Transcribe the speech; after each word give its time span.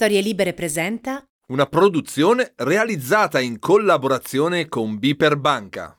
Storie 0.00 0.22
Libere 0.22 0.54
presenta 0.54 1.22
Una 1.48 1.66
produzione 1.66 2.54
realizzata 2.56 3.38
in 3.38 3.58
collaborazione 3.58 4.66
con 4.66 4.98
Biper 4.98 5.36
Banca. 5.36 5.94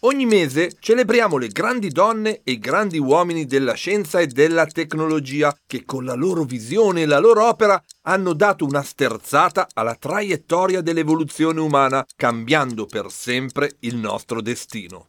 Ogni 0.00 0.24
mese 0.24 0.72
celebriamo 0.80 1.36
le 1.36 1.48
grandi 1.48 1.90
donne 1.90 2.40
e 2.42 2.52
i 2.52 2.58
grandi 2.58 2.96
uomini 2.96 3.44
della 3.44 3.74
scienza 3.74 4.20
e 4.20 4.26
della 4.26 4.64
tecnologia 4.64 5.54
che 5.66 5.84
con 5.84 6.06
la 6.06 6.14
loro 6.14 6.44
visione 6.44 7.02
e 7.02 7.06
la 7.06 7.18
loro 7.18 7.46
opera 7.46 7.78
hanno 8.04 8.32
dato 8.32 8.64
una 8.64 8.82
sterzata 8.82 9.68
alla 9.74 9.96
traiettoria 9.96 10.80
dell'evoluzione 10.80 11.60
umana, 11.60 12.06
cambiando 12.16 12.86
per 12.86 13.10
sempre 13.10 13.72
il 13.80 13.96
nostro 13.96 14.40
destino. 14.40 15.04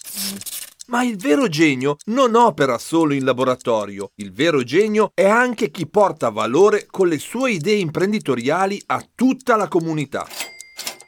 Ma 0.87 1.03
il 1.03 1.17
vero 1.17 1.47
genio 1.47 1.95
non 2.05 2.35
opera 2.35 2.77
solo 2.77 3.15
in 3.15 3.23
laboratorio, 3.23 4.11
il 4.17 4.31
vero 4.31 4.61
genio 4.61 5.09
è 5.15 5.25
anche 5.25 5.71
chi 5.71 5.87
porta 5.87 6.29
valore 6.29 6.85
con 6.85 7.07
le 7.07 7.17
sue 7.17 7.53
idee 7.53 7.77
imprenditoriali 7.77 8.79
a 8.87 9.03
tutta 9.15 9.55
la 9.55 9.67
comunità. 9.67 10.27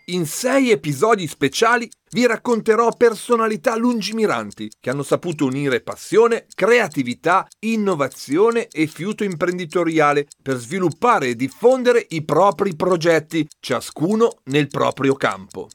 In 0.06 0.26
sei 0.26 0.72
episodi 0.72 1.28
speciali 1.28 1.88
vi 2.12 2.26
racconterò 2.26 2.90
personalità 2.96 3.76
lungimiranti 3.76 4.72
che 4.80 4.90
hanno 4.90 5.04
saputo 5.04 5.46
unire 5.46 5.82
passione, 5.82 6.48
creatività, 6.56 7.46
innovazione 7.60 8.68
e 8.70 8.88
fiuto 8.88 9.24
imprenditoriale 9.24 10.28
per 10.42 10.56
sviluppare 10.58 11.28
e 11.28 11.36
diffondere 11.36 12.04
i 12.10 12.24
propri 12.24 12.76
progetti, 12.76 13.48
ciascuno 13.60 14.38
nel 14.46 14.68
proprio 14.68 15.14
campo. 15.16 15.68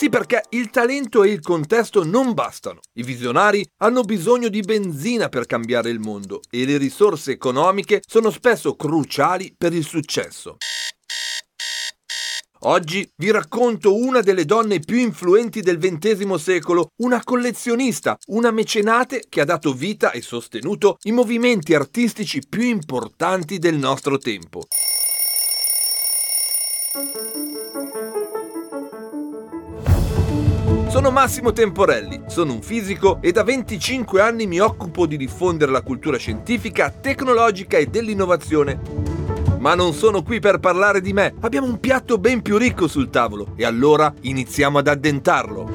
Sì, 0.00 0.08
perché 0.08 0.44
il 0.52 0.70
talento 0.70 1.24
e 1.24 1.28
il 1.28 1.40
contesto 1.40 2.02
non 2.04 2.32
bastano. 2.32 2.80
I 2.94 3.02
visionari 3.02 3.62
hanno 3.82 4.00
bisogno 4.00 4.48
di 4.48 4.62
benzina 4.62 5.28
per 5.28 5.44
cambiare 5.44 5.90
il 5.90 5.98
mondo 5.98 6.40
e 6.50 6.64
le 6.64 6.78
risorse 6.78 7.32
economiche 7.32 8.00
sono 8.08 8.30
spesso 8.30 8.76
cruciali 8.76 9.54
per 9.54 9.74
il 9.74 9.84
successo. 9.84 10.56
Oggi 12.60 13.06
vi 13.14 13.30
racconto 13.30 13.94
una 13.94 14.22
delle 14.22 14.46
donne 14.46 14.80
più 14.80 14.96
influenti 14.96 15.60
del 15.60 15.76
XX 15.76 16.32
secolo, 16.36 16.92
una 17.02 17.22
collezionista, 17.22 18.16
una 18.28 18.50
mecenate 18.50 19.26
che 19.28 19.42
ha 19.42 19.44
dato 19.44 19.74
vita 19.74 20.12
e 20.12 20.22
sostenuto 20.22 20.96
i 21.02 21.12
movimenti 21.12 21.74
artistici 21.74 22.40
più 22.48 22.62
importanti 22.62 23.58
del 23.58 23.76
nostro 23.76 24.16
tempo. 24.16 24.62
Sono 30.90 31.12
Massimo 31.12 31.52
Temporelli, 31.52 32.22
sono 32.26 32.52
un 32.54 32.62
fisico 32.62 33.18
e 33.20 33.30
da 33.30 33.44
25 33.44 34.20
anni 34.20 34.48
mi 34.48 34.58
occupo 34.58 35.06
di 35.06 35.16
diffondere 35.16 35.70
la 35.70 35.82
cultura 35.82 36.16
scientifica, 36.16 36.90
tecnologica 36.90 37.78
e 37.78 37.86
dell'innovazione. 37.86 38.80
Ma 39.60 39.76
non 39.76 39.92
sono 39.92 40.24
qui 40.24 40.40
per 40.40 40.58
parlare 40.58 41.00
di 41.00 41.12
me, 41.12 41.32
abbiamo 41.42 41.68
un 41.68 41.78
piatto 41.78 42.18
ben 42.18 42.42
più 42.42 42.56
ricco 42.56 42.88
sul 42.88 43.08
tavolo 43.08 43.52
e 43.54 43.64
allora 43.64 44.12
iniziamo 44.22 44.78
ad 44.78 44.88
addentarlo. 44.88 45.70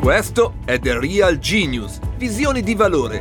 Questo 0.00 0.54
è 0.64 0.80
The 0.80 0.98
Real 0.98 1.38
Genius, 1.38 2.00
visioni 2.16 2.60
di 2.60 2.74
valore. 2.74 3.20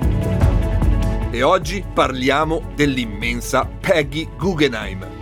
E 1.30 1.44
oggi 1.44 1.86
parliamo 1.94 2.72
dell'immensa 2.74 3.70
Peggy 3.80 4.28
Guggenheim. 4.36 5.15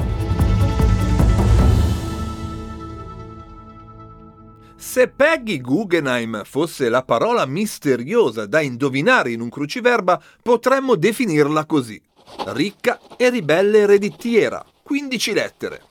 Se 4.85 5.07
Peggy 5.07 5.59
Guggenheim 5.59 6.43
fosse 6.43 6.87
la 6.87 7.03
parola 7.03 7.45
misteriosa 7.47 8.45
da 8.45 8.59
indovinare 8.59 9.31
in 9.31 9.39
un 9.39 9.49
cruciverba, 9.49 10.21
potremmo 10.41 10.95
definirla 10.95 11.65
così. 11.65 11.99
Ricca 12.47 12.99
e 13.17 13.29
ribelle 13.29 13.79
ereditiera, 13.79 14.63
15 14.83 15.33
lettere. 15.33 15.81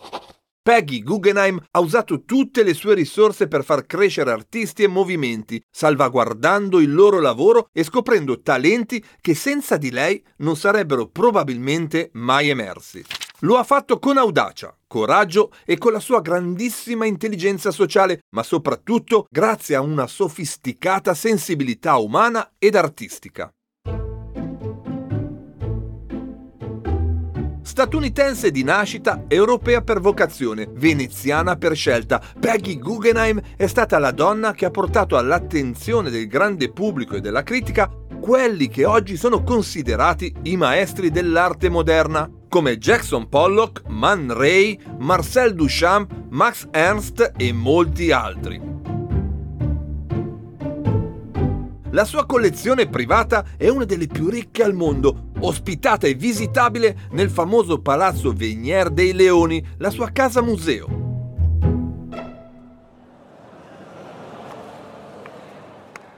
Peggy 0.63 1.03
Guggenheim 1.03 1.61
ha 1.73 1.81
usato 1.81 2.23
tutte 2.25 2.63
le 2.63 2.75
sue 2.75 2.95
risorse 2.95 3.49
per 3.49 3.65
far 3.65 3.87
crescere 3.87 4.31
artisti 4.31 4.85
e 4.85 4.89
movimenti, 4.89 5.61
salvaguardando 5.69 6.79
il 6.79 6.95
loro 6.95 7.19
lavoro 7.19 7.71
e 7.73 7.83
scoprendo 7.83 8.41
talenti 8.43 9.03
che 9.21 9.35
senza 9.35 9.79
di 9.79 9.91
lei 9.91 10.23
non 10.37 10.55
sarebbero 10.55 11.09
probabilmente 11.09 12.11
mai 12.13 12.51
emersi. 12.51 13.03
Lo 13.45 13.57
ha 13.57 13.65
fatto 13.65 13.99
con 13.99 14.19
audacia, 14.19 14.73
coraggio 14.87 15.51
e 15.65 15.77
con 15.77 15.91
la 15.91 15.99
sua 15.99 16.21
grandissima 16.21 17.07
intelligenza 17.07 17.73
sociale, 17.73 18.21
ma 18.37 18.45
soprattutto 18.45 19.27
grazie 19.29 19.75
a 19.75 19.81
una 19.81 20.07
sofisticata 20.07 21.13
sensibilità 21.13 21.97
umana 21.97 22.53
ed 22.57 22.77
artistica. 22.77 23.53
Statunitense 27.63 28.53
di 28.53 28.63
nascita, 28.63 29.25
europea 29.27 29.81
per 29.81 30.01
vocazione, 30.01 30.69
veneziana 30.71 31.57
per 31.57 31.75
scelta, 31.75 32.23
Peggy 32.39 32.79
Guggenheim 32.79 33.41
è 33.57 33.67
stata 33.67 33.99
la 33.99 34.13
donna 34.13 34.53
che 34.53 34.67
ha 34.67 34.71
portato 34.71 35.17
all'attenzione 35.17 36.11
del 36.11 36.29
grande 36.29 36.71
pubblico 36.71 37.17
e 37.17 37.21
della 37.21 37.43
critica 37.43 37.91
quelli 38.21 38.69
che 38.69 38.85
oggi 38.85 39.17
sono 39.17 39.43
considerati 39.43 40.33
i 40.43 40.57
maestri 40.57 41.11
dell'arte 41.11 41.69
moderna, 41.69 42.31
come 42.53 42.77
Jackson 42.77 43.31
Pollock, 43.31 43.85
Man 43.89 44.31
Ray, 44.31 44.79
Marcel 44.99 45.55
Duchamp, 45.55 46.13
Max 46.29 46.69
Ernst 46.71 47.33
e 47.39 47.51
molti 47.51 48.13
altri. 48.13 48.61
La 51.93 52.05
sua 52.05 52.27
collezione 52.27 52.89
privata 52.89 53.47
è 53.57 53.69
una 53.69 53.87
delle 53.87 54.07
più 54.07 54.29
ricche 54.29 54.63
al 54.63 54.75
mondo, 54.75 55.31
ospitata 55.41 56.07
e 56.07 56.13
visitabile 56.13 57.09
nel 57.13 57.31
famoso 57.31 57.81
palazzo 57.81 58.35
Venier 58.35 58.91
dei 58.91 59.15
Leoni, 59.15 59.65
la 59.79 59.89
sua 59.89 60.11
casa 60.11 60.43
museo. 60.43 61.02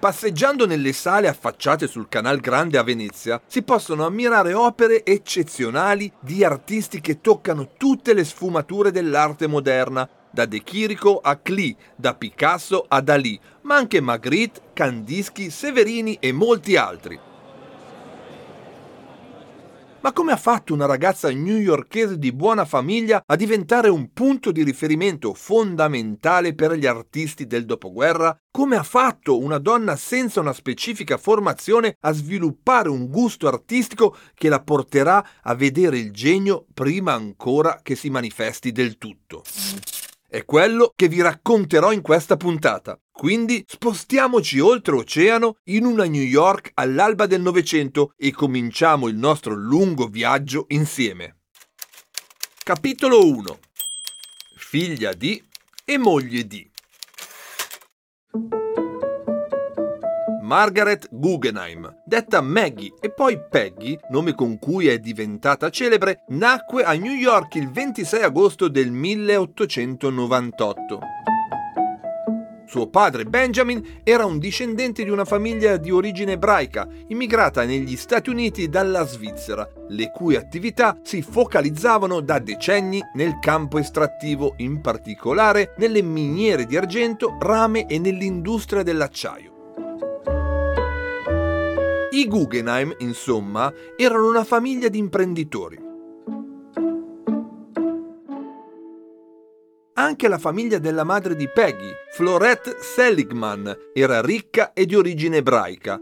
Passeggiando 0.04 0.66
nelle 0.66 0.92
sale 0.92 1.28
affacciate 1.28 1.86
sul 1.86 2.10
Canal 2.10 2.38
Grande 2.38 2.76
a 2.76 2.82
Venezia 2.82 3.40
si 3.46 3.62
possono 3.62 4.04
ammirare 4.04 4.52
opere 4.52 5.02
eccezionali 5.02 6.12
di 6.20 6.44
artisti 6.44 7.00
che 7.00 7.22
toccano 7.22 7.70
tutte 7.78 8.12
le 8.12 8.22
sfumature 8.22 8.90
dell'arte 8.90 9.46
moderna, 9.46 10.06
da 10.30 10.44
De 10.44 10.62
Chirico 10.62 11.20
a 11.22 11.36
Klee, 11.36 11.74
da 11.96 12.14
Picasso 12.14 12.84
a 12.86 13.00
Dalì, 13.00 13.40
ma 13.62 13.76
anche 13.76 14.02
Magritte, 14.02 14.60
Kandinsky, 14.74 15.48
Severini 15.48 16.18
e 16.20 16.32
molti 16.32 16.76
altri. 16.76 17.18
Ma 20.04 20.12
come 20.12 20.32
ha 20.32 20.36
fatto 20.36 20.74
una 20.74 20.84
ragazza 20.84 21.30
newyorkese 21.30 22.18
di 22.18 22.30
buona 22.30 22.66
famiglia 22.66 23.22
a 23.24 23.36
diventare 23.36 23.88
un 23.88 24.12
punto 24.12 24.52
di 24.52 24.62
riferimento 24.62 25.32
fondamentale 25.32 26.54
per 26.54 26.74
gli 26.74 26.84
artisti 26.84 27.46
del 27.46 27.64
dopoguerra? 27.64 28.38
Come 28.50 28.76
ha 28.76 28.82
fatto 28.82 29.38
una 29.38 29.56
donna 29.56 29.96
senza 29.96 30.40
una 30.40 30.52
specifica 30.52 31.16
formazione 31.16 31.96
a 32.00 32.12
sviluppare 32.12 32.90
un 32.90 33.08
gusto 33.08 33.48
artistico 33.48 34.14
che 34.34 34.50
la 34.50 34.60
porterà 34.60 35.26
a 35.40 35.54
vedere 35.54 35.96
il 35.96 36.12
genio 36.12 36.66
prima 36.74 37.14
ancora 37.14 37.80
che 37.82 37.96
si 37.96 38.10
manifesti 38.10 38.72
del 38.72 38.98
tutto? 38.98 39.42
È 40.28 40.44
quello 40.44 40.92
che 40.94 41.08
vi 41.08 41.22
racconterò 41.22 41.92
in 41.92 42.02
questa 42.02 42.36
puntata. 42.36 42.98
Quindi 43.16 43.64
spostiamoci 43.64 44.58
oltreoceano 44.58 45.58
in 45.66 45.84
una 45.84 46.04
New 46.04 46.20
York 46.20 46.72
all'alba 46.74 47.26
del 47.26 47.40
Novecento 47.40 48.12
e 48.16 48.32
cominciamo 48.32 49.06
il 49.06 49.14
nostro 49.14 49.54
lungo 49.54 50.08
viaggio 50.08 50.64
insieme. 50.70 51.42
Capitolo 52.64 53.24
1 53.24 53.58
Figlia 54.56 55.12
di 55.12 55.40
e 55.84 55.96
moglie 55.96 56.44
di 56.44 56.68
Margaret 60.42 61.08
Guggenheim, 61.12 61.88
detta 62.04 62.40
Maggie 62.40 62.94
e 63.00 63.12
poi 63.12 63.38
Peggy, 63.48 63.96
nome 64.10 64.34
con 64.34 64.58
cui 64.58 64.88
è 64.88 64.98
diventata 64.98 65.70
celebre, 65.70 66.24
nacque 66.30 66.82
a 66.82 66.94
New 66.94 67.14
York 67.14 67.54
il 67.54 67.70
26 67.70 68.22
agosto 68.22 68.66
del 68.66 68.90
1898. 68.90 70.98
Suo 72.74 72.88
padre 72.88 73.24
Benjamin 73.24 74.00
era 74.02 74.24
un 74.24 74.40
discendente 74.40 75.04
di 75.04 75.10
una 75.10 75.24
famiglia 75.24 75.76
di 75.76 75.92
origine 75.92 76.32
ebraica, 76.32 76.88
immigrata 77.06 77.62
negli 77.62 77.94
Stati 77.94 78.30
Uniti 78.30 78.68
dalla 78.68 79.06
Svizzera, 79.06 79.64
le 79.90 80.10
cui 80.10 80.34
attività 80.34 80.98
si 81.04 81.22
focalizzavano 81.22 82.18
da 82.18 82.40
decenni 82.40 83.00
nel 83.14 83.38
campo 83.40 83.78
estrattivo, 83.78 84.54
in 84.56 84.80
particolare 84.80 85.74
nelle 85.76 86.02
miniere 86.02 86.66
di 86.66 86.76
argento, 86.76 87.36
rame 87.38 87.86
e 87.86 88.00
nell'industria 88.00 88.82
dell'acciaio. 88.82 89.52
I 92.10 92.26
Guggenheim, 92.26 92.92
insomma, 92.98 93.72
erano 93.96 94.28
una 94.28 94.42
famiglia 94.42 94.88
di 94.88 94.98
imprenditori. 94.98 95.93
Anche 100.04 100.28
la 100.28 100.36
famiglia 100.36 100.76
della 100.76 101.02
madre 101.02 101.34
di 101.34 101.48
Peggy, 101.48 101.90
Florette 102.12 102.76
Seligman, 102.78 103.74
era 103.94 104.20
ricca 104.20 104.74
e 104.74 104.84
di 104.84 104.94
origine 104.94 105.38
ebraica. 105.38 105.98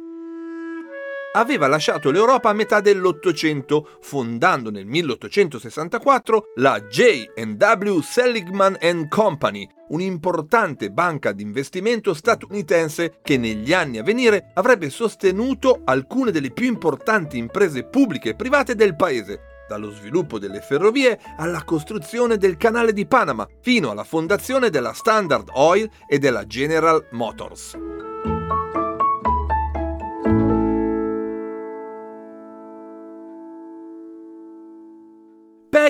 aveva 1.34 1.68
lasciato 1.68 2.10
l'Europa 2.10 2.48
a 2.48 2.52
metà 2.52 2.80
dell'Ottocento, 2.80 3.88
fondando 4.00 4.72
nel 4.72 4.86
1864 4.86 6.46
la 6.56 6.80
J&W 6.80 8.00
Seligman 8.00 9.06
Company, 9.08 9.68
un'importante 9.90 10.90
banca 10.90 11.30
di 11.30 11.44
investimento 11.44 12.12
statunitense 12.12 13.20
che 13.22 13.38
negli 13.38 13.72
anni 13.72 13.98
a 13.98 14.02
venire 14.02 14.50
avrebbe 14.54 14.90
sostenuto 14.90 15.82
alcune 15.84 16.32
delle 16.32 16.50
più 16.50 16.66
importanti 16.66 17.38
imprese 17.38 17.84
pubbliche 17.84 18.30
e 18.30 18.34
private 18.34 18.74
del 18.74 18.96
paese, 18.96 19.51
dallo 19.72 19.90
sviluppo 19.90 20.38
delle 20.38 20.60
ferrovie 20.60 21.18
alla 21.38 21.64
costruzione 21.64 22.36
del 22.36 22.58
canale 22.58 22.92
di 22.92 23.06
Panama, 23.06 23.48
fino 23.62 23.90
alla 23.90 24.04
fondazione 24.04 24.68
della 24.68 24.92
Standard 24.92 25.48
Oil 25.54 25.88
e 26.06 26.18
della 26.18 26.46
General 26.46 27.06
Motors. 27.12 27.78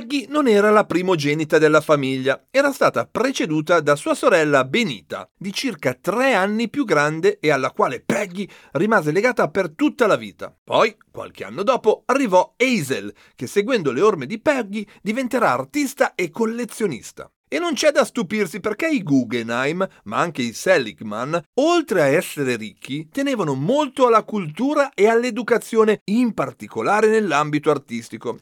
Peggy 0.03 0.27
non 0.29 0.49
era 0.49 0.71
la 0.71 0.85
primogenita 0.85 1.59
della 1.59 1.81
famiglia, 1.81 2.49
era 2.51 2.73
stata 2.73 3.07
preceduta 3.07 3.79
da 3.79 3.95
sua 3.95 4.17
sorella 4.17 4.65
Benita, 4.65 5.31
di 5.39 5.53
circa 5.53 5.95
tre 5.95 6.35
anni 6.35 6.69
più 6.69 6.85
grande 6.85 7.39
e 7.39 7.53
alla 7.53 7.71
quale 7.71 8.01
Peggy 8.01 8.49
rimase 8.73 9.13
legata 9.13 9.49
per 9.49 9.71
tutta 9.71 10.09
la 10.09 10.17
vita. 10.17 10.53
Poi, 10.65 10.97
qualche 11.09 11.45
anno 11.45 11.63
dopo, 11.63 12.03
arrivò 12.07 12.55
Hazel, 12.57 13.15
che 13.37 13.47
seguendo 13.47 13.93
le 13.93 14.01
orme 14.01 14.27
di 14.27 14.41
Peggy 14.41 14.85
diventerà 15.01 15.53
artista 15.53 16.17
e 16.17 16.31
collezionista. 16.31 17.31
E 17.47 17.61
non 17.61 17.75
c'è 17.75 17.93
da 17.93 18.05
stupirsi 18.05 18.59
perché 18.59 18.89
i 18.89 19.05
Guggenheim, 19.05 19.87
ma 20.05 20.19
anche 20.19 20.43
i 20.43 20.53
Seligman, 20.53 21.41
oltre 21.61 22.03
a 22.03 22.07
essere 22.07 22.57
ricchi, 22.57 23.09
tenevano 23.09 23.55
molto 23.55 24.09
alla 24.09 24.25
cultura 24.25 24.91
e 24.95 25.07
all'educazione, 25.07 26.01
in 26.07 26.35
particolare 26.35 27.07
nell'ambito 27.07 27.71
artistico. 27.71 28.39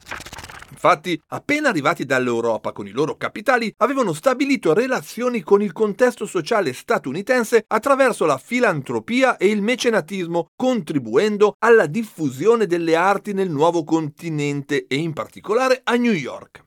Infatti, 0.70 1.20
appena 1.28 1.68
arrivati 1.68 2.04
dall'Europa 2.04 2.72
con 2.72 2.86
i 2.86 2.90
loro 2.90 3.16
capitali, 3.16 3.72
avevano 3.78 4.12
stabilito 4.12 4.72
relazioni 4.72 5.42
con 5.42 5.62
il 5.62 5.72
contesto 5.72 6.26
sociale 6.26 6.72
statunitense 6.72 7.64
attraverso 7.66 8.24
la 8.24 8.38
filantropia 8.38 9.36
e 9.36 9.48
il 9.48 9.62
mecenatismo, 9.62 10.50
contribuendo 10.56 11.54
alla 11.58 11.86
diffusione 11.86 12.66
delle 12.66 12.96
arti 12.96 13.32
nel 13.32 13.50
nuovo 13.50 13.84
continente 13.84 14.86
e 14.86 14.96
in 14.96 15.12
particolare 15.12 15.80
a 15.84 15.94
New 15.96 16.12
York. 16.12 16.62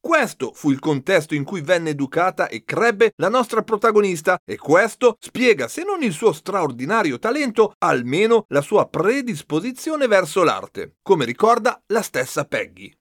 Questo 0.00 0.52
fu 0.54 0.70
il 0.70 0.78
contesto 0.78 1.34
in 1.34 1.44
cui 1.44 1.60
venne 1.60 1.90
educata 1.90 2.48
e 2.48 2.64
crebbe 2.64 3.12
la 3.16 3.28
nostra 3.28 3.62
protagonista 3.62 4.38
e 4.46 4.56
questo 4.56 5.16
spiega 5.20 5.68
se 5.68 5.84
non 5.84 6.02
il 6.02 6.12
suo 6.12 6.32
straordinario 6.32 7.18
talento, 7.18 7.74
almeno 7.78 8.44
la 8.48 8.62
sua 8.62 8.88
predisposizione 8.88 10.06
verso 10.06 10.42
l'arte, 10.42 10.96
come 11.02 11.26
ricorda 11.26 11.80
la 11.88 12.00
stessa 12.00 12.46
Peggy. 12.46 12.99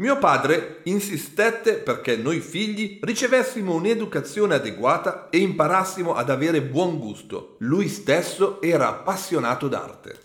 Mio 0.00 0.16
padre 0.16 0.80
insistette 0.84 1.74
perché 1.74 2.16
noi 2.16 2.40
figli 2.40 3.00
ricevessimo 3.02 3.74
un'educazione 3.74 4.54
adeguata 4.54 5.28
e 5.28 5.36
imparassimo 5.40 6.14
ad 6.14 6.30
avere 6.30 6.62
buon 6.62 6.98
gusto. 6.98 7.56
Lui 7.58 7.86
stesso 7.86 8.62
era 8.62 8.88
appassionato 8.88 9.68
d'arte. 9.68 10.20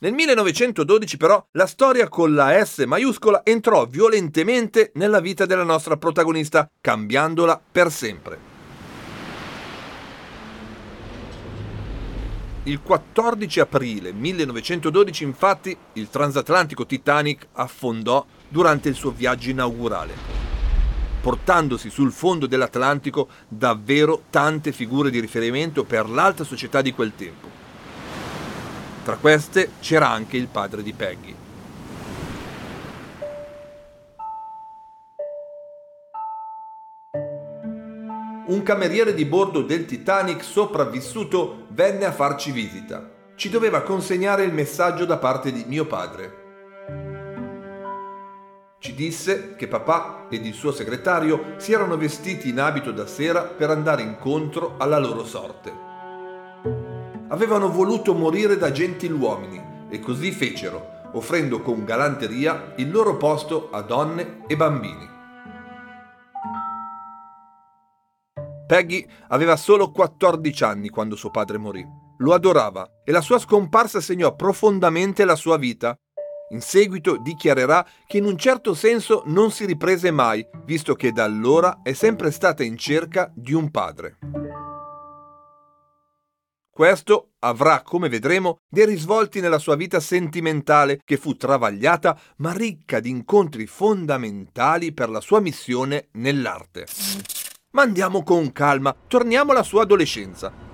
Nel 0.00 0.12
1912 0.12 1.16
però 1.16 1.42
la 1.52 1.64
storia 1.64 2.10
con 2.10 2.34
la 2.34 2.62
S 2.62 2.84
maiuscola 2.86 3.40
entrò 3.44 3.86
violentemente 3.86 4.90
nella 4.96 5.20
vita 5.20 5.46
della 5.46 5.64
nostra 5.64 5.96
protagonista, 5.96 6.70
cambiandola 6.78 7.58
per 7.72 7.90
sempre. 7.90 8.52
Il 12.64 12.80
14 12.82 13.60
aprile 13.60 14.12
1912 14.12 15.24
infatti 15.24 15.74
il 15.94 16.10
transatlantico 16.10 16.84
Titanic 16.84 17.48
affondò 17.52 18.24
durante 18.48 18.88
il 18.88 18.94
suo 18.94 19.10
viaggio 19.10 19.50
inaugurale, 19.50 20.14
portandosi 21.20 21.90
sul 21.90 22.12
fondo 22.12 22.46
dell'Atlantico 22.46 23.28
davvero 23.48 24.22
tante 24.30 24.72
figure 24.72 25.10
di 25.10 25.20
riferimento 25.20 25.84
per 25.84 26.08
l'alta 26.08 26.44
società 26.44 26.82
di 26.82 26.92
quel 26.92 27.12
tempo. 27.16 27.48
Tra 29.04 29.16
queste 29.16 29.72
c'era 29.80 30.08
anche 30.08 30.36
il 30.36 30.48
padre 30.48 30.82
di 30.82 30.92
Peggy. 30.92 31.36
un 38.46 38.62
cameriere 38.62 39.14
di 39.14 39.24
bordo 39.24 39.62
del 39.62 39.86
Titanic 39.86 40.44
sopravvissuto 40.44 41.66
venne 41.70 42.04
a 42.04 42.12
farci 42.12 42.50
visita. 42.50 43.10
Ci 43.34 43.48
doveva 43.48 43.82
consegnare 43.82 44.44
il 44.44 44.52
messaggio 44.52 45.06
da 45.06 45.16
parte 45.16 45.50
di 45.50 45.64
mio 45.66 45.86
padre. 45.86 46.43
Ci 48.84 48.94
disse 48.94 49.54
che 49.56 49.66
papà 49.66 50.26
ed 50.28 50.44
il 50.44 50.52
suo 50.52 50.70
segretario 50.70 51.54
si 51.56 51.72
erano 51.72 51.96
vestiti 51.96 52.50
in 52.50 52.60
abito 52.60 52.92
da 52.92 53.06
sera 53.06 53.40
per 53.40 53.70
andare 53.70 54.02
incontro 54.02 54.74
alla 54.76 54.98
loro 54.98 55.24
sorte. 55.24 55.72
Avevano 57.28 57.70
voluto 57.70 58.12
morire 58.12 58.58
da 58.58 58.70
gentiluomini 58.70 59.88
e 59.88 60.00
così 60.00 60.32
fecero, 60.32 61.10
offrendo 61.14 61.62
con 61.62 61.86
galanteria 61.86 62.74
il 62.76 62.90
loro 62.90 63.16
posto 63.16 63.70
a 63.70 63.80
donne 63.80 64.42
e 64.46 64.54
bambini. 64.54 65.08
Peggy 68.66 69.08
aveva 69.28 69.56
solo 69.56 69.90
14 69.92 70.62
anni 70.62 70.88
quando 70.90 71.16
suo 71.16 71.30
padre 71.30 71.56
morì. 71.56 71.82
Lo 72.18 72.34
adorava 72.34 72.86
e 73.02 73.12
la 73.12 73.22
sua 73.22 73.38
scomparsa 73.38 74.02
segnò 74.02 74.36
profondamente 74.36 75.24
la 75.24 75.36
sua 75.36 75.56
vita. 75.56 75.96
In 76.50 76.60
seguito 76.60 77.16
dichiarerà 77.16 77.86
che 78.06 78.18
in 78.18 78.24
un 78.24 78.36
certo 78.36 78.74
senso 78.74 79.22
non 79.26 79.50
si 79.50 79.64
riprese 79.64 80.10
mai, 80.10 80.46
visto 80.64 80.94
che 80.94 81.10
da 81.10 81.24
allora 81.24 81.80
è 81.82 81.94
sempre 81.94 82.30
stata 82.30 82.62
in 82.62 82.76
cerca 82.76 83.32
di 83.34 83.54
un 83.54 83.70
padre. 83.70 84.18
Questo 86.70 87.34
avrà, 87.38 87.82
come 87.82 88.08
vedremo, 88.08 88.58
dei 88.68 88.84
risvolti 88.84 89.40
nella 89.40 89.58
sua 89.58 89.76
vita 89.76 90.00
sentimentale 90.00 91.00
che 91.04 91.16
fu 91.16 91.36
travagliata 91.36 92.18
ma 92.38 92.52
ricca 92.52 92.98
di 92.98 93.10
incontri 93.10 93.66
fondamentali 93.66 94.92
per 94.92 95.08
la 95.08 95.20
sua 95.20 95.38
missione 95.40 96.08
nell'arte. 96.14 96.86
Ma 97.70 97.82
andiamo 97.82 98.22
con 98.24 98.52
calma, 98.52 98.94
torniamo 99.06 99.52
alla 99.52 99.62
sua 99.62 99.82
adolescenza. 99.82 100.73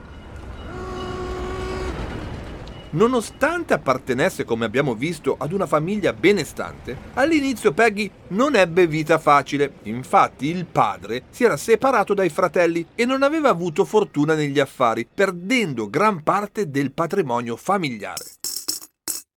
Nonostante 2.92 3.72
appartenesse, 3.72 4.44
come 4.44 4.64
abbiamo 4.64 4.94
visto, 4.96 5.36
ad 5.38 5.52
una 5.52 5.66
famiglia 5.66 6.12
benestante, 6.12 6.96
all'inizio 7.14 7.72
Peggy 7.72 8.10
non 8.28 8.56
ebbe 8.56 8.88
vita 8.88 9.18
facile. 9.18 9.74
Infatti 9.84 10.46
il 10.46 10.66
padre 10.66 11.22
si 11.30 11.44
era 11.44 11.56
separato 11.56 12.14
dai 12.14 12.30
fratelli 12.30 12.84
e 12.96 13.04
non 13.04 13.22
aveva 13.22 13.48
avuto 13.48 13.84
fortuna 13.84 14.34
negli 14.34 14.58
affari, 14.58 15.06
perdendo 15.12 15.88
gran 15.88 16.24
parte 16.24 16.68
del 16.68 16.90
patrimonio 16.90 17.54
familiare. 17.54 18.24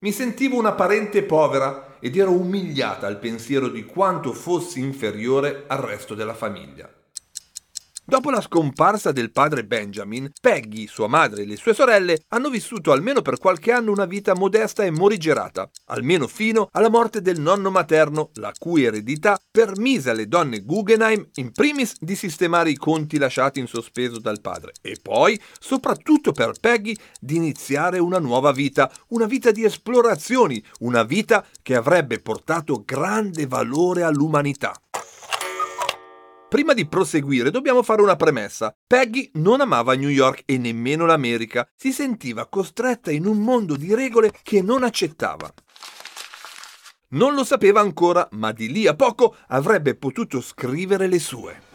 Mi 0.02 0.12
sentivo 0.12 0.56
una 0.56 0.72
parente 0.72 1.24
povera 1.24 1.96
ed 1.98 2.16
ero 2.16 2.30
umiliata 2.30 3.08
al 3.08 3.18
pensiero 3.18 3.68
di 3.68 3.84
quanto 3.84 4.32
fossi 4.32 4.78
inferiore 4.78 5.64
al 5.66 5.78
resto 5.78 6.14
della 6.14 6.34
famiglia. 6.34 6.88
Dopo 8.10 8.30
la 8.32 8.40
scomparsa 8.40 9.12
del 9.12 9.30
padre 9.30 9.64
Benjamin, 9.64 10.32
Peggy, 10.40 10.88
sua 10.88 11.06
madre 11.06 11.42
e 11.42 11.46
le 11.46 11.54
sue 11.54 11.72
sorelle 11.72 12.24
hanno 12.30 12.50
vissuto 12.50 12.90
almeno 12.90 13.22
per 13.22 13.38
qualche 13.38 13.70
anno 13.70 13.92
una 13.92 14.04
vita 14.04 14.34
modesta 14.34 14.82
e 14.82 14.90
morigerata, 14.90 15.70
almeno 15.84 16.26
fino 16.26 16.68
alla 16.72 16.90
morte 16.90 17.22
del 17.22 17.38
nonno 17.38 17.70
materno, 17.70 18.30
la 18.34 18.52
cui 18.58 18.82
eredità 18.82 19.38
permise 19.48 20.10
alle 20.10 20.26
donne 20.26 20.64
Guggenheim 20.64 21.24
in 21.34 21.52
primis 21.52 21.94
di 22.00 22.16
sistemare 22.16 22.70
i 22.70 22.76
conti 22.76 23.16
lasciati 23.16 23.60
in 23.60 23.68
sospeso 23.68 24.18
dal 24.18 24.40
padre 24.40 24.72
e 24.82 24.98
poi, 25.00 25.40
soprattutto 25.60 26.32
per 26.32 26.54
Peggy, 26.60 26.96
di 27.20 27.36
iniziare 27.36 28.00
una 28.00 28.18
nuova 28.18 28.50
vita, 28.50 28.90
una 29.10 29.26
vita 29.26 29.52
di 29.52 29.62
esplorazioni, 29.62 30.60
una 30.80 31.04
vita 31.04 31.46
che 31.62 31.76
avrebbe 31.76 32.18
portato 32.18 32.82
grande 32.84 33.46
valore 33.46 34.02
all'umanità. 34.02 34.74
Prima 36.50 36.74
di 36.74 36.84
proseguire 36.84 37.52
dobbiamo 37.52 37.80
fare 37.80 38.02
una 38.02 38.16
premessa. 38.16 38.74
Peggy 38.84 39.30
non 39.34 39.60
amava 39.60 39.94
New 39.94 40.08
York 40.08 40.42
e 40.46 40.58
nemmeno 40.58 41.06
l'America, 41.06 41.64
si 41.76 41.92
sentiva 41.92 42.48
costretta 42.48 43.12
in 43.12 43.24
un 43.24 43.38
mondo 43.38 43.76
di 43.76 43.94
regole 43.94 44.32
che 44.42 44.60
non 44.60 44.82
accettava. 44.82 45.48
Non 47.10 47.34
lo 47.34 47.44
sapeva 47.44 47.80
ancora, 47.80 48.26
ma 48.32 48.50
di 48.50 48.68
lì 48.68 48.88
a 48.88 48.96
poco 48.96 49.36
avrebbe 49.46 49.94
potuto 49.94 50.40
scrivere 50.40 51.06
le 51.06 51.20
sue. 51.20 51.69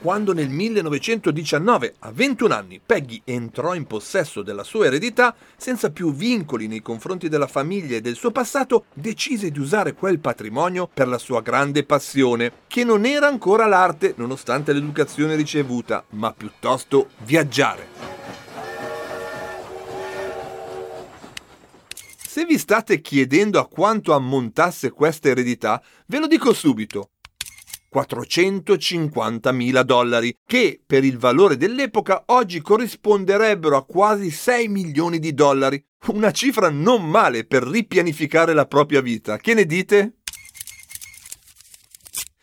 quando 0.00 0.32
nel 0.32 0.48
1919, 0.48 1.94
a 2.00 2.10
21 2.10 2.54
anni, 2.54 2.80
Peggy 2.84 3.20
entrò 3.24 3.74
in 3.74 3.86
possesso 3.86 4.42
della 4.42 4.64
sua 4.64 4.86
eredità, 4.86 5.34
senza 5.56 5.90
più 5.90 6.14
vincoli 6.14 6.66
nei 6.68 6.80
confronti 6.80 7.28
della 7.28 7.46
famiglia 7.46 7.96
e 7.96 8.00
del 8.00 8.16
suo 8.16 8.30
passato, 8.30 8.86
decise 8.94 9.50
di 9.50 9.58
usare 9.58 9.92
quel 9.92 10.18
patrimonio 10.18 10.88
per 10.92 11.06
la 11.06 11.18
sua 11.18 11.42
grande 11.42 11.84
passione, 11.84 12.52
che 12.66 12.82
non 12.82 13.04
era 13.04 13.26
ancora 13.26 13.66
l'arte, 13.66 14.14
nonostante 14.16 14.72
l'educazione 14.72 15.36
ricevuta, 15.36 16.02
ma 16.10 16.32
piuttosto 16.32 17.08
viaggiare. 17.24 17.88
Se 22.16 22.46
vi 22.46 22.56
state 22.56 23.02
chiedendo 23.02 23.58
a 23.58 23.68
quanto 23.68 24.14
ammontasse 24.14 24.92
questa 24.92 25.28
eredità, 25.28 25.82
ve 26.06 26.20
lo 26.20 26.26
dico 26.26 26.54
subito, 26.54 27.10
450.000 27.92 29.82
dollari, 29.82 30.34
che 30.46 30.80
per 30.84 31.04
il 31.04 31.18
valore 31.18 31.56
dell'epoca 31.56 32.24
oggi 32.26 32.60
corrisponderebbero 32.60 33.76
a 33.76 33.84
quasi 33.84 34.30
6 34.30 34.68
milioni 34.68 35.18
di 35.18 35.34
dollari. 35.34 35.82
Una 36.08 36.30
cifra 36.30 36.70
non 36.70 37.08
male 37.08 37.44
per 37.44 37.62
ripianificare 37.64 38.54
la 38.54 38.66
propria 38.66 39.00
vita. 39.00 39.36
Che 39.36 39.54
ne 39.54 39.66
dite? 39.66 40.14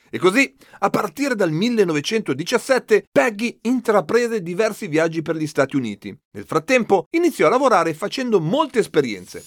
E 0.09 0.19
così, 0.19 0.55
a 0.79 0.89
partire 0.89 1.35
dal 1.35 1.51
1917, 1.51 3.07
Peggy 3.11 3.59
intraprese 3.63 4.41
diversi 4.41 4.87
viaggi 4.87 5.21
per 5.21 5.35
gli 5.35 5.47
Stati 5.47 5.75
Uniti. 5.75 6.17
Nel 6.31 6.45
frattempo 6.45 7.07
iniziò 7.11 7.47
a 7.47 7.49
lavorare 7.49 7.93
facendo 7.93 8.39
molte 8.39 8.79
esperienze 8.79 9.43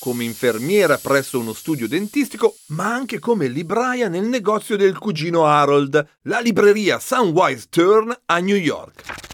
come 0.00 0.24
infermiera 0.24 0.96
presso 0.96 1.38
uno 1.38 1.52
studio 1.52 1.86
dentistico, 1.86 2.56
ma 2.68 2.92
anche 2.92 3.18
come 3.18 3.46
libraia 3.46 4.08
nel 4.08 4.24
negozio 4.24 4.76
del 4.76 4.98
cugino 4.98 5.44
Harold, 5.44 6.04
la 6.22 6.40
libreria 6.40 6.98
Sunwise 6.98 7.66
Turn 7.68 8.12
a 8.24 8.38
New 8.38 8.56
York. 8.56 9.28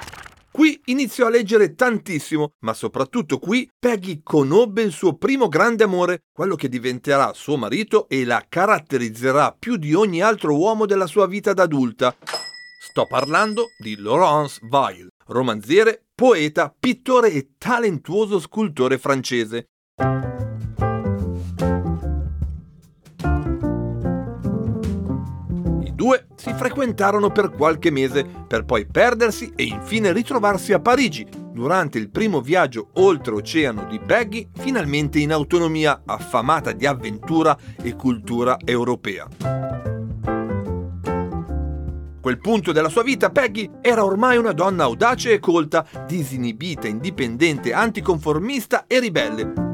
Qui 0.50 0.80
iniziò 0.86 1.26
a 1.26 1.30
leggere 1.30 1.74
tantissimo, 1.74 2.52
ma 2.60 2.74
soprattutto 2.74 3.38
qui 3.38 3.70
Peggy 3.78 4.22
conobbe 4.22 4.82
il 4.82 4.90
suo 4.90 5.14
primo 5.16 5.48
grande 5.48 5.84
amore, 5.84 6.22
quello 6.32 6.56
che 6.56 6.68
diventerà 6.68 7.32
suo 7.34 7.56
marito 7.56 8.08
e 8.08 8.24
la 8.24 8.44
caratterizzerà 8.48 9.54
più 9.56 9.76
di 9.76 9.94
ogni 9.94 10.20
altro 10.20 10.56
uomo 10.56 10.86
della 10.86 11.06
sua 11.06 11.26
vita 11.26 11.52
d'adulta. 11.52 12.16
Sto 12.80 13.06
parlando 13.06 13.66
di 13.78 13.96
Laurence 13.98 14.58
Weil, 14.70 15.08
romanziere, 15.26 16.06
poeta, 16.14 16.74
pittore 16.76 17.30
e 17.30 17.50
talentuoso 17.58 18.40
scultore 18.40 18.96
francese. 18.96 19.66
Si 26.46 26.54
frequentarono 26.54 27.30
per 27.30 27.50
qualche 27.50 27.90
mese 27.90 28.24
per 28.46 28.64
poi 28.64 28.86
perdersi 28.86 29.52
e 29.56 29.64
infine 29.64 30.12
ritrovarsi 30.12 30.72
a 30.72 30.78
Parigi 30.78 31.26
durante 31.52 31.98
il 31.98 32.08
primo 32.08 32.40
viaggio 32.40 32.90
oltreoceano 32.92 33.86
di 33.86 33.98
Peggy, 33.98 34.48
finalmente 34.52 35.18
in 35.18 35.32
autonomia, 35.32 36.02
affamata 36.06 36.70
di 36.70 36.86
avventura 36.86 37.56
e 37.82 37.96
cultura 37.96 38.58
europea. 38.64 39.26
quel 42.20 42.38
punto 42.38 42.72
della 42.72 42.88
sua 42.88 43.04
vita 43.04 43.30
Peggy 43.30 43.70
era 43.80 44.04
ormai 44.04 44.36
una 44.36 44.52
donna 44.52 44.82
audace 44.84 45.32
e 45.32 45.38
colta, 45.38 45.86
disinibita, 46.06 46.88
indipendente, 46.88 47.72
anticonformista 47.72 48.86
e 48.88 48.98
ribelle 48.98 49.65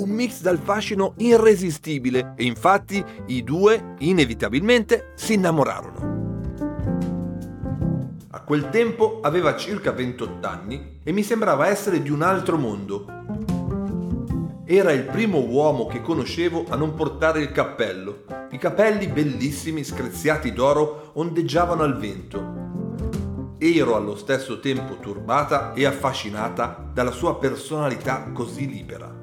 un 0.00 0.10
mix 0.10 0.40
dal 0.40 0.58
fascino 0.58 1.14
irresistibile 1.16 2.34
e 2.36 2.44
infatti 2.44 3.04
i 3.26 3.42
due 3.42 3.94
inevitabilmente 3.98 5.12
si 5.16 5.34
innamorarono. 5.34 6.16
A 8.30 8.40
quel 8.42 8.70
tempo 8.70 9.18
aveva 9.22 9.56
circa 9.56 9.90
28 9.90 10.46
anni 10.46 11.00
e 11.02 11.12
mi 11.12 11.22
sembrava 11.22 11.66
essere 11.66 12.00
di 12.00 12.10
un 12.10 12.22
altro 12.22 12.56
mondo. 12.56 13.06
Era 14.64 14.92
il 14.92 15.04
primo 15.04 15.38
uomo 15.38 15.86
che 15.86 16.02
conoscevo 16.02 16.66
a 16.68 16.76
non 16.76 16.94
portare 16.94 17.40
il 17.40 17.50
cappello. 17.52 18.24
I 18.50 18.58
capelli 18.58 19.08
bellissimi, 19.08 19.82
screziati 19.82 20.52
d'oro, 20.52 21.10
ondeggiavano 21.14 21.82
al 21.82 21.98
vento. 21.98 23.56
Ero 23.58 23.96
allo 23.96 24.14
stesso 24.14 24.60
tempo 24.60 24.98
turbata 24.98 25.72
e 25.72 25.84
affascinata 25.84 26.90
dalla 26.92 27.10
sua 27.10 27.38
personalità 27.38 28.30
così 28.32 28.68
libera. 28.68 29.17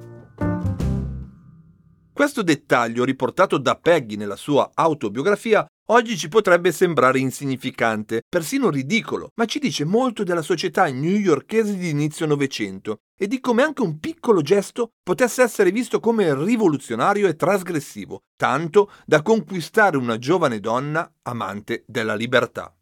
Questo 2.15 2.43
dettaglio, 2.43 3.03
riportato 3.03 3.57
da 3.57 3.75
Peggy 3.75 4.15
nella 4.15 4.37
sua 4.37 4.71
autobiografia, 4.73 5.65
oggi 5.87 6.17
ci 6.17 6.29
potrebbe 6.29 6.71
sembrare 6.71 7.19
insignificante, 7.19 8.21
persino 8.27 8.69
ridicolo, 8.69 9.31
ma 9.35 9.43
ci 9.45 9.59
dice 9.59 9.83
molto 9.83 10.23
della 10.23 10.41
società 10.41 10.85
newyorkese 10.85 11.77
di 11.77 11.89
inizio 11.89 12.25
Novecento 12.25 12.99
e 13.19 13.27
di 13.27 13.41
come 13.41 13.63
anche 13.63 13.81
un 13.81 13.99
piccolo 13.99 14.41
gesto 14.41 14.91
potesse 15.03 15.41
essere 15.41 15.71
visto 15.71 15.99
come 15.99 16.33
rivoluzionario 16.33 17.27
e 17.27 17.35
trasgressivo, 17.35 18.21
tanto 18.37 18.91
da 19.05 19.21
conquistare 19.21 19.97
una 19.97 20.17
giovane 20.17 20.61
donna 20.61 21.11
amante 21.23 21.83
della 21.85 22.15
libertà. 22.15 22.73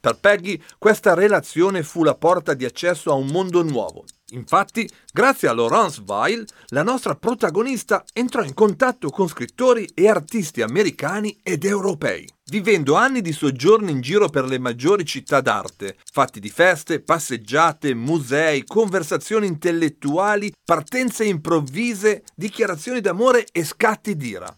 Per 0.00 0.18
Peggy 0.20 0.62
questa 0.78 1.14
relazione 1.14 1.82
fu 1.82 2.02
la 2.02 2.14
porta 2.14 2.54
di 2.54 2.64
accesso 2.64 3.10
a 3.10 3.14
un 3.14 3.26
mondo 3.26 3.62
nuovo, 3.62 4.04
Infatti, 4.30 4.90
grazie 5.12 5.46
a 5.46 5.52
Laurence 5.52 6.02
Weil, 6.04 6.44
la 6.70 6.82
nostra 6.82 7.14
protagonista 7.14 8.04
entrò 8.12 8.42
in 8.42 8.54
contatto 8.54 9.08
con 9.10 9.28
scrittori 9.28 9.88
e 9.94 10.08
artisti 10.08 10.62
americani 10.62 11.38
ed 11.44 11.64
europei, 11.64 12.28
vivendo 12.50 12.96
anni 12.96 13.20
di 13.20 13.32
soggiorno 13.32 13.88
in 13.88 14.00
giro 14.00 14.28
per 14.28 14.46
le 14.46 14.58
maggiori 14.58 15.04
città 15.04 15.40
d'arte, 15.40 15.96
fatti 16.10 16.40
di 16.40 16.50
feste, 16.50 17.00
passeggiate, 17.00 17.94
musei, 17.94 18.64
conversazioni 18.64 19.46
intellettuali, 19.46 20.52
partenze 20.64 21.24
improvvise, 21.24 22.24
dichiarazioni 22.34 23.00
d'amore 23.00 23.46
e 23.52 23.62
scatti 23.62 24.16
d'ira. 24.16 24.52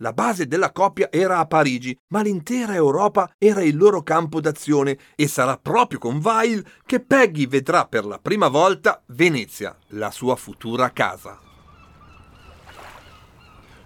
La 0.00 0.12
base 0.12 0.46
della 0.46 0.72
coppia 0.72 1.10
era 1.10 1.38
a 1.38 1.46
Parigi, 1.46 1.98
ma 2.08 2.20
l'intera 2.20 2.74
Europa 2.74 3.32
era 3.38 3.62
il 3.62 3.78
loro 3.78 4.02
campo 4.02 4.42
d'azione 4.42 4.98
e 5.14 5.26
sarà 5.26 5.56
proprio 5.56 5.98
con 5.98 6.20
Weil 6.22 6.62
che 6.84 7.00
Peggy 7.00 7.46
vedrà 7.46 7.86
per 7.86 8.04
la 8.04 8.18
prima 8.18 8.48
volta 8.48 9.02
Venezia, 9.06 9.74
la 9.88 10.10
sua 10.10 10.36
futura 10.36 10.92
casa. 10.92 11.40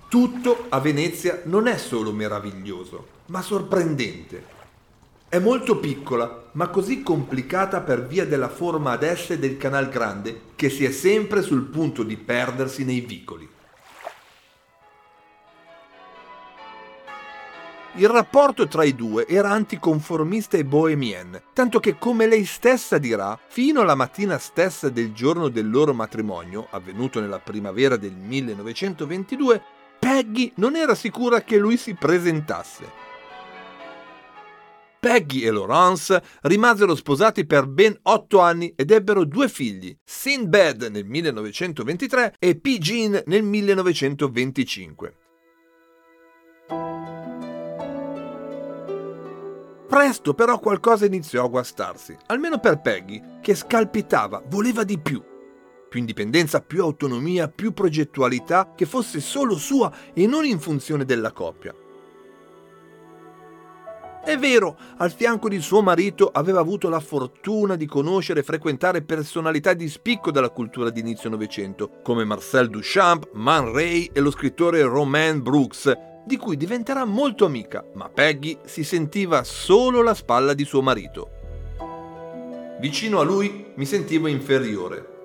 Tutto 0.09 0.67
a 0.69 0.81
Venezia 0.81 1.43
non 1.45 1.69
è 1.69 1.79
solo 1.79 2.11
meraviglioso, 2.11 3.07
ma 3.27 3.41
sorprendente. 3.41 4.59
È 5.29 5.39
molto 5.39 5.79
piccola, 5.79 6.49
ma 6.53 6.71
così 6.71 7.05
complicata 7.05 7.83
per 7.83 8.05
via 8.05 8.27
della 8.27 8.49
forma 8.49 8.91
ad 8.91 9.05
S 9.15 9.35
del 9.35 9.57
Canal 9.57 9.89
Grande 9.89 10.41
che 10.57 10.71
si 10.71 10.85
è 10.85 10.91
sempre 10.91 11.43
sul 11.43 11.67
punto 11.67 12.03
di 12.03 12.17
perdersi 12.17 12.83
nei 12.83 12.99
vicoli. 12.99 13.50
Il 17.95 18.09
rapporto 18.09 18.69
tra 18.69 18.85
i 18.85 18.95
due 18.95 19.27
era 19.27 19.51
anticonformista 19.51 20.57
e 20.57 20.65
bohemien, 20.65 21.43
tanto 21.53 21.81
che 21.81 21.99
come 21.99 22.29
lei 22.29 22.45
stessa 22.45 22.99
dirà, 22.99 23.37
fino 23.49 23.81
alla 23.81 23.97
mattina 23.97 24.39
stessa 24.39 24.89
del 24.89 25.13
giorno 25.13 25.49
del 25.49 25.69
loro 25.69 25.93
matrimonio, 25.93 26.69
avvenuto 26.71 27.21
nella 27.21 27.41
primavera 27.41 27.97
del 27.97 28.15
1922, 28.15 29.63
Peggy 29.99 30.53
non 30.57 30.77
era 30.77 30.95
sicura 30.95 31.43
che 31.43 31.59
lui 31.59 31.77
si 31.77 31.95
presentasse. 31.95 33.09
Peggy 35.01 35.41
e 35.43 35.51
Laurence 35.51 36.23
rimasero 36.43 36.95
sposati 36.95 37.45
per 37.45 37.67
ben 37.67 37.99
otto 38.03 38.39
anni 38.39 38.73
ed 38.77 38.93
ebbero 38.93 39.25
due 39.25 39.49
figli, 39.49 39.97
Sinbad 40.05 40.89
nel 40.93 41.07
1923 41.07 42.37
e 42.39 42.55
P. 42.57 42.79
Jean 42.79 43.21
nel 43.27 43.43
1925. 43.43 45.15
Presto 49.91 50.35
però 50.35 50.61
qualcosa 50.61 51.05
iniziò 51.05 51.45
a 51.45 51.49
guastarsi, 51.49 52.17
almeno 52.27 52.61
per 52.61 52.81
Peggy, 52.81 53.21
che 53.41 53.57
scalpitava, 53.57 54.41
voleva 54.47 54.85
di 54.85 55.01
più. 55.01 55.21
Più 55.89 55.99
indipendenza, 55.99 56.61
più 56.61 56.85
autonomia, 56.85 57.49
più 57.49 57.73
progettualità 57.73 58.73
che 58.77 58.87
fosse 58.87 59.19
solo 59.19 59.57
sua 59.57 59.93
e 60.15 60.29
non 60.29 60.45
in 60.45 60.61
funzione 60.61 61.05
della 61.05 61.33
coppia. 61.33 61.75
È 64.23 64.39
vero, 64.39 64.77
al 64.99 65.11
fianco 65.11 65.49
di 65.49 65.61
suo 65.61 65.83
marito 65.83 66.31
aveva 66.33 66.61
avuto 66.61 66.89
la 66.89 67.01
fortuna 67.01 67.75
di 67.75 67.87
conoscere 67.87 68.41
e 68.41 68.45
frequentare 68.45 69.03
personalità 69.03 69.73
di 69.75 69.89
spicco 69.89 70.31
della 70.31 70.51
cultura 70.51 70.91
di 70.91 71.01
inizio 71.01 71.31
Novecento, 71.31 71.99
come 72.05 72.23
Marcel 72.23 72.71
Duchamp, 72.71 73.31
Man 73.33 73.73
Ray 73.73 74.09
e 74.13 74.21
lo 74.21 74.31
scrittore 74.31 74.83
Romain 74.83 75.43
Brooks, 75.43 75.93
di 76.25 76.37
cui 76.37 76.57
diventerà 76.57 77.05
molto 77.05 77.45
amica, 77.45 77.85
ma 77.95 78.09
Peggy 78.09 78.59
si 78.65 78.85
sentiva 78.85 79.45
solo 79.45 80.03
la 80.03 80.15
spalla 80.15 80.55
di 80.55 80.65
suo 80.65 80.83
marito. 80.83 81.31
Vicino 82.81 83.21
a 83.21 83.25
lui 83.25 83.73
mi 83.75 83.85
sentivo 83.85 84.27
inferiore. 84.27 85.19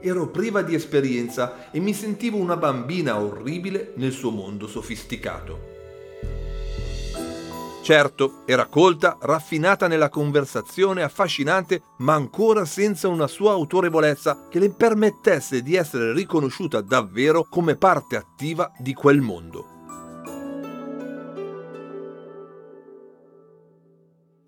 Ero 0.00 0.28
priva 0.28 0.60
di 0.60 0.74
esperienza 0.74 1.70
e 1.70 1.80
mi 1.80 1.94
sentivo 1.94 2.36
una 2.36 2.56
bambina 2.56 3.18
orribile 3.18 3.92
nel 3.96 4.12
suo 4.12 4.30
mondo 4.30 4.66
sofisticato. 4.66 5.72
Certo, 7.84 8.44
era 8.46 8.64
colta, 8.64 9.18
raffinata 9.20 9.88
nella 9.88 10.08
conversazione, 10.08 11.02
affascinante, 11.02 11.82
ma 11.98 12.14
ancora 12.14 12.64
senza 12.64 13.08
una 13.08 13.26
sua 13.26 13.52
autorevolezza 13.52 14.46
che 14.48 14.58
le 14.58 14.70
permettesse 14.70 15.60
di 15.60 15.74
essere 15.74 16.14
riconosciuta 16.14 16.80
davvero 16.80 17.46
come 17.46 17.76
parte 17.76 18.16
attiva 18.16 18.72
di 18.78 18.94
quel 18.94 19.20
mondo. 19.20 19.73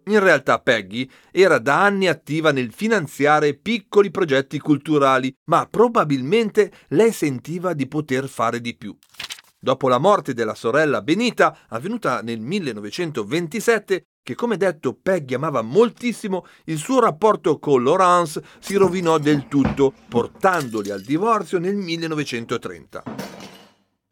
In 0.09 0.21
realtà 0.21 0.61
Peggy 0.61 1.11
era 1.33 1.59
da 1.59 1.83
anni 1.83 2.07
attiva 2.07 2.53
nel 2.53 2.73
finanziare 2.73 3.55
piccoli 3.55 4.13
progetti 4.13 4.61
culturali, 4.61 5.35
ma 5.47 5.67
probabilmente 5.69 6.71
lei 6.89 7.11
sentiva 7.11 7.73
di 7.73 7.89
poter 7.89 8.29
fare 8.29 8.61
di 8.61 8.77
più. 8.77 8.97
Dopo 9.59 9.89
la 9.89 9.99
morte 9.99 10.33
della 10.33 10.55
sorella 10.55 11.03
Benita, 11.03 11.59
avvenuta 11.71 12.21
nel 12.23 12.39
1927, 12.39 14.05
che 14.23 14.35
come 14.37 14.57
detto 14.57 14.95
Peggy 14.95 15.35
amava 15.35 15.63
moltissimo, 15.63 16.47
il 16.67 16.79
suo 16.79 17.01
rapporto 17.01 17.59
con 17.59 17.83
Laurence 17.83 18.41
si 18.61 18.77
rovinò 18.77 19.19
del 19.19 19.49
tutto, 19.49 19.93
portandoli 20.09 20.91
al 20.91 21.01
divorzio 21.01 21.59
nel 21.59 21.75
1930 21.75 23.36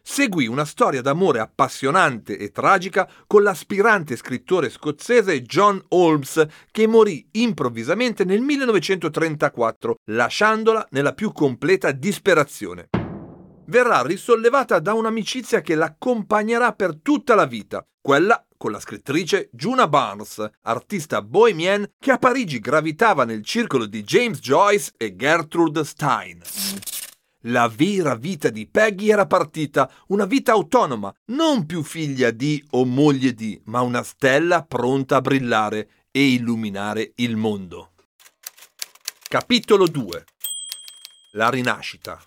seguì 0.06 0.46
una 0.46 0.66
storia 0.66 1.00
d'amore 1.00 1.40
appassionante 1.40 2.36
e 2.36 2.50
tragica 2.50 3.10
con 3.26 3.42
l'aspirante 3.42 4.16
scrittore 4.16 4.68
scozzese 4.68 5.42
John 5.42 5.82
Holmes, 5.88 6.46
che 6.70 6.86
morì 6.86 7.26
improvvisamente 7.32 8.24
nel 8.24 8.42
1934, 8.42 9.96
lasciandola 10.10 10.86
nella 10.90 11.14
più 11.14 11.32
completa 11.32 11.90
disperazione. 11.90 12.90
Verrà 13.66 14.02
risollevata 14.02 14.78
da 14.78 14.92
un'amicizia 14.92 15.62
che 15.62 15.74
l'accompagnerà 15.74 16.72
per 16.74 16.98
tutta 17.00 17.34
la 17.34 17.46
vita, 17.46 17.84
quella 18.00 18.44
con 18.58 18.70
la 18.72 18.80
scrittrice 18.80 19.48
Juna 19.52 19.88
Barnes, 19.88 20.46
artista 20.62 21.22
bohemienne 21.22 21.92
che 21.98 22.10
a 22.10 22.18
Parigi 22.18 22.60
gravitava 22.60 23.24
nel 23.24 23.42
circolo 23.42 23.86
di 23.86 24.02
James 24.02 24.38
Joyce 24.38 24.92
e 24.98 25.16
Gertrude 25.16 25.82
Stein. 25.84 26.42
La 27.48 27.68
vera 27.68 28.14
vita 28.14 28.48
di 28.48 28.66
Peggy 28.66 29.10
era 29.10 29.26
partita, 29.26 29.90
una 30.08 30.24
vita 30.24 30.52
autonoma, 30.52 31.14
non 31.26 31.66
più 31.66 31.82
figlia 31.82 32.30
di 32.30 32.64
o 32.70 32.86
moglie 32.86 33.34
di, 33.34 33.60
ma 33.64 33.82
una 33.82 34.02
stella 34.02 34.64
pronta 34.64 35.16
a 35.16 35.20
brillare 35.20 35.88
e 36.10 36.32
illuminare 36.32 37.12
il 37.16 37.36
mondo. 37.36 37.92
Capitolo 39.28 39.86
2 39.86 40.24
La 41.32 41.50
rinascita 41.50 42.18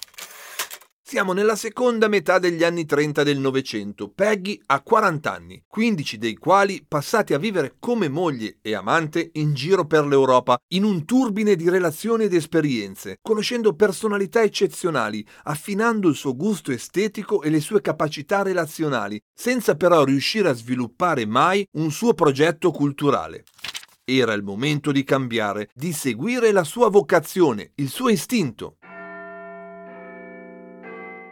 siamo 1.08 1.32
nella 1.32 1.56
seconda 1.56 2.10
metà 2.10 2.38
degli 2.38 2.66
anni 2.66 2.86
30 2.86 3.24
del 3.24 3.40
Novecento. 3.40 4.10
Peggy 4.10 4.60
ha 4.66 4.82
40 4.82 5.34
anni, 5.34 5.64
15 5.66 6.18
dei 6.18 6.36
quali 6.36 6.84
passati 6.86 7.34
a 7.34 7.38
vivere 7.38 7.76
come 7.80 8.10
moglie 8.10 8.58
e 8.62 8.76
amante 8.76 9.30
in 9.36 9.54
giro 9.54 9.86
per 9.86 10.06
l'Europa, 10.06 10.58
in 10.74 10.84
un 10.84 11.06
turbine 11.06 11.56
di 11.56 11.70
relazioni 11.70 12.26
ed 12.26 12.34
esperienze, 12.34 13.20
conoscendo 13.22 13.74
personalità 13.74 14.42
eccezionali, 14.42 15.26
affinando 15.44 16.10
il 16.10 16.16
suo 16.16 16.36
gusto 16.36 16.74
estetico 16.74 17.42
e 17.42 17.50
le 17.52 17.62
sue 17.62 17.80
capacità 17.80 18.42
relazionali, 18.42 19.18
senza 19.34 19.76
però 19.76 20.04
riuscire 20.04 20.50
a 20.50 20.54
sviluppare 20.54 21.26
mai 21.26 21.66
un 21.78 21.90
suo 21.90 22.16
progetto 22.16 22.72
culturale. 22.72 23.46
Era 24.04 24.34
il 24.34 24.44
momento 24.44 24.92
di 24.92 25.06
cambiare, 25.06 25.70
di 25.74 25.94
seguire 25.94 26.52
la 26.52 26.66
sua 26.66 26.90
vocazione, 26.90 27.72
il 27.76 27.88
suo 27.88 28.10
istinto. 28.10 28.76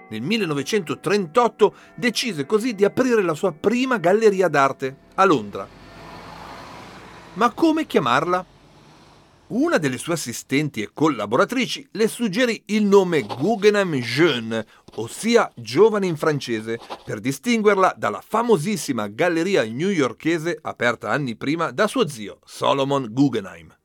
Nel 0.10 0.22
1938 0.22 1.76
decise 1.96 2.46
così 2.46 2.76
di 2.76 2.86
aprire 2.86 3.24
la 3.24 3.34
sua 3.34 3.52
prima 3.52 3.98
galleria 3.98 4.48
d'arte 4.48 4.98
a 5.16 5.26
Londra. 5.26 5.68
Ma 7.34 7.52
come 7.52 7.86
chiamarla? 7.86 8.46
Una 9.48 9.78
delle 9.78 10.00
sue 10.00 10.14
assistenti 10.14 10.82
e 10.82 10.90
collaboratrici 10.92 11.88
le 11.92 12.08
suggerì 12.08 12.64
il 12.68 12.84
nome 12.84 13.22
Guggenheim 13.22 13.94
Jeune, 13.98 14.66
ossia 14.96 15.52
giovane 15.56 16.08
in 16.08 16.18
francese, 16.18 16.80
per 17.04 17.20
distinguerla 17.20 17.94
dalla 17.96 18.24
famosissima 18.26 19.08
galleria 19.08 19.64
newyorkese 19.64 20.58
aperta 20.62 21.12
anni 21.12 21.36
prima 21.36 21.70
da 21.70 21.86
suo 21.86 22.08
zio 22.08 22.40
Solomon 22.44 23.08
Guggenheim. 23.12 23.76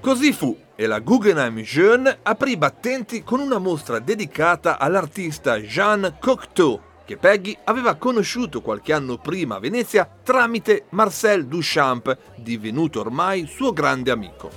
Così 0.00 0.32
fu 0.32 0.56
e 0.80 0.86
la 0.86 1.00
Guggenheim 1.00 1.60
Jeune 1.60 2.20
aprì 2.22 2.56
battenti 2.56 3.22
con 3.22 3.38
una 3.38 3.58
mostra 3.58 3.98
dedicata 3.98 4.78
all'artista 4.78 5.60
Jean 5.60 6.16
Cocteau, 6.18 6.80
che 7.04 7.18
Peggy 7.18 7.54
aveva 7.64 7.96
conosciuto 7.96 8.62
qualche 8.62 8.94
anno 8.94 9.18
prima 9.18 9.56
a 9.56 9.58
Venezia 9.58 10.10
tramite 10.22 10.86
Marcel 10.92 11.44
Duchamp, 11.44 12.16
divenuto 12.36 13.00
ormai 13.00 13.46
suo 13.46 13.74
grande 13.74 14.10
amico. 14.10 14.50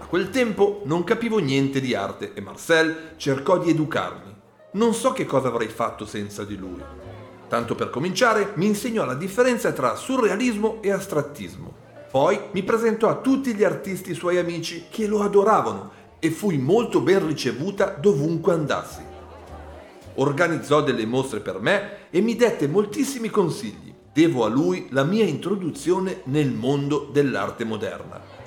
A 0.00 0.06
quel 0.06 0.30
tempo 0.30 0.82
non 0.84 1.04
capivo 1.04 1.38
niente 1.38 1.80
di 1.80 1.94
arte 1.94 2.32
e 2.34 2.40
Marcel 2.40 3.12
cercò 3.18 3.58
di 3.58 3.70
educarmi. 3.70 4.34
Non 4.72 4.94
so 4.94 5.12
che 5.12 5.26
cosa 5.26 5.46
avrei 5.46 5.68
fatto 5.68 6.04
senza 6.04 6.42
di 6.42 6.56
lui. 6.56 6.82
Tanto 7.46 7.76
per 7.76 7.88
cominciare, 7.88 8.50
mi 8.56 8.66
insegnò 8.66 9.04
la 9.04 9.14
differenza 9.14 9.70
tra 9.70 9.94
surrealismo 9.94 10.82
e 10.82 10.90
astrattismo. 10.90 11.81
Poi 12.12 12.38
mi 12.52 12.62
presentò 12.62 13.08
a 13.08 13.14
tutti 13.14 13.54
gli 13.54 13.64
artisti 13.64 14.12
suoi 14.12 14.36
amici 14.36 14.84
che 14.90 15.06
lo 15.06 15.22
adoravano 15.22 15.90
e 16.18 16.30
fui 16.30 16.58
molto 16.58 17.00
ben 17.00 17.26
ricevuta 17.26 17.86
dovunque 17.86 18.52
andassi. 18.52 19.00
Organizzò 20.16 20.82
delle 20.82 21.06
mostre 21.06 21.40
per 21.40 21.58
me 21.58 22.10
e 22.10 22.20
mi 22.20 22.36
dette 22.36 22.68
moltissimi 22.68 23.30
consigli. 23.30 23.94
Devo 24.12 24.44
a 24.44 24.48
lui 24.48 24.88
la 24.90 25.04
mia 25.04 25.24
introduzione 25.24 26.20
nel 26.24 26.50
mondo 26.50 27.08
dell'arte 27.10 27.64
moderna. 27.64 28.41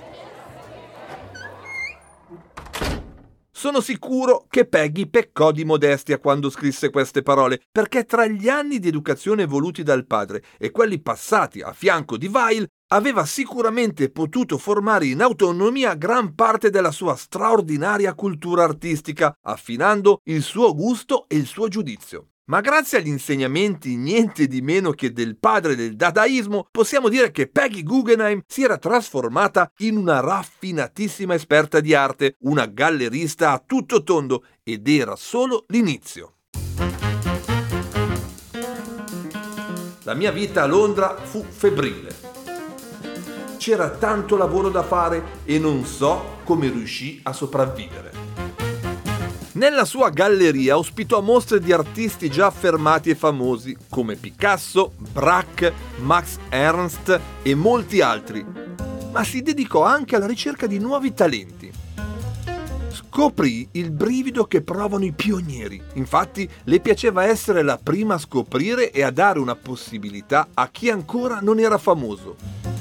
Sono 3.57 3.79
sicuro 3.79 4.47
che 4.49 4.65
Peggy 4.65 5.07
peccò 5.07 5.53
di 5.53 5.63
modestia 5.63 6.19
quando 6.19 6.49
scrisse 6.49 6.89
queste 6.89 7.21
parole, 7.21 7.61
perché 7.71 8.03
tra 8.03 8.27
gli 8.27 8.49
anni 8.49 8.79
di 8.79 8.89
educazione 8.89 9.45
voluti 9.45 9.81
dal 9.81 10.05
padre 10.05 10.43
e 10.57 10.71
quelli 10.71 10.99
passati 10.99 11.61
a 11.61 11.71
fianco 11.71 12.17
di 12.17 12.27
Weil, 12.27 12.67
aveva 12.87 13.25
sicuramente 13.25 14.09
potuto 14.11 14.57
formare 14.57 15.05
in 15.05 15.21
autonomia 15.21 15.95
gran 15.95 16.35
parte 16.35 16.69
della 16.69 16.91
sua 16.91 17.15
straordinaria 17.15 18.13
cultura 18.13 18.65
artistica, 18.65 19.33
affinando 19.43 20.19
il 20.25 20.41
suo 20.41 20.75
gusto 20.75 21.25
e 21.29 21.37
il 21.37 21.45
suo 21.45 21.69
giudizio. 21.69 22.31
Ma 22.47 22.61
grazie 22.61 22.99
agli 22.99 23.07
insegnamenti 23.07 23.95
niente 23.95 24.47
di 24.47 24.61
meno 24.61 24.91
che 24.91 25.11
del 25.11 25.37
padre 25.37 25.75
del 25.75 25.95
dadaismo, 25.95 26.67
possiamo 26.69 27.09
dire 27.09 27.31
che 27.31 27.47
Peggy 27.47 27.81
Guggenheim 27.81 28.41
si 28.45 28.63
era 28.63 28.77
trasformata 28.77 29.71
in 29.77 29.97
una 29.97 30.19
raffinatissima 30.19 31.33
esperta 31.33 31.79
di 31.79 31.95
arte, 31.95 32.35
una 32.41 32.67
gallerista 32.67 33.51
a 33.51 33.63
tutto 33.65 34.03
tondo 34.03 34.43
ed 34.63 34.87
era 34.87 35.15
solo 35.15 35.65
l'inizio. 35.69 36.33
La 40.03 40.13
mia 40.13 40.31
vita 40.31 40.61
a 40.61 40.67
Londra 40.67 41.15
fu 41.17 41.43
febbrile 41.43 42.35
c'era 43.65 43.89
tanto 43.89 44.37
lavoro 44.37 44.69
da 44.69 44.83
fare 44.83 45.41
e 45.43 45.57
non 45.57 45.85
so 45.85 46.37
come 46.43 46.69
riuscì 46.69 47.19
a 47.23 47.33
sopravvivere. 47.33 48.24
Nella 49.55 49.85
sua 49.85 50.09
galleria 50.09 50.77
ospitò 50.77 51.21
mostre 51.21 51.61
di 51.61 51.71
artisti 51.71 52.29
già 52.29 52.47
affermati 52.47 53.09
e 53.09 53.15
famosi 53.15 53.75
come 53.89 54.17
Picasso, 54.17 54.91
Braque, 55.13 55.71
Max 55.99 56.39
Ernst 56.49 57.17
e 57.41 57.55
molti 57.55 58.01
altri, 58.01 58.45
ma 59.13 59.23
si 59.23 59.41
dedicò 59.41 59.85
anche 59.85 60.17
alla 60.17 60.27
ricerca 60.27 60.67
di 60.67 60.77
nuovi 60.77 61.13
talenti. 61.13 61.71
Scoprì 62.89 63.69
il 63.71 63.91
brivido 63.91 64.43
che 64.43 64.61
provano 64.61 65.05
i 65.05 65.13
pionieri. 65.13 65.81
Infatti 65.93 66.49
le 66.65 66.81
piaceva 66.81 67.23
essere 67.23 67.61
la 67.61 67.79
prima 67.81 68.15
a 68.15 68.19
scoprire 68.19 68.91
e 68.91 69.03
a 69.03 69.11
dare 69.11 69.39
una 69.39 69.55
possibilità 69.55 70.49
a 70.53 70.67
chi 70.67 70.89
ancora 70.89 71.39
non 71.41 71.59
era 71.59 71.77
famoso. 71.77 72.74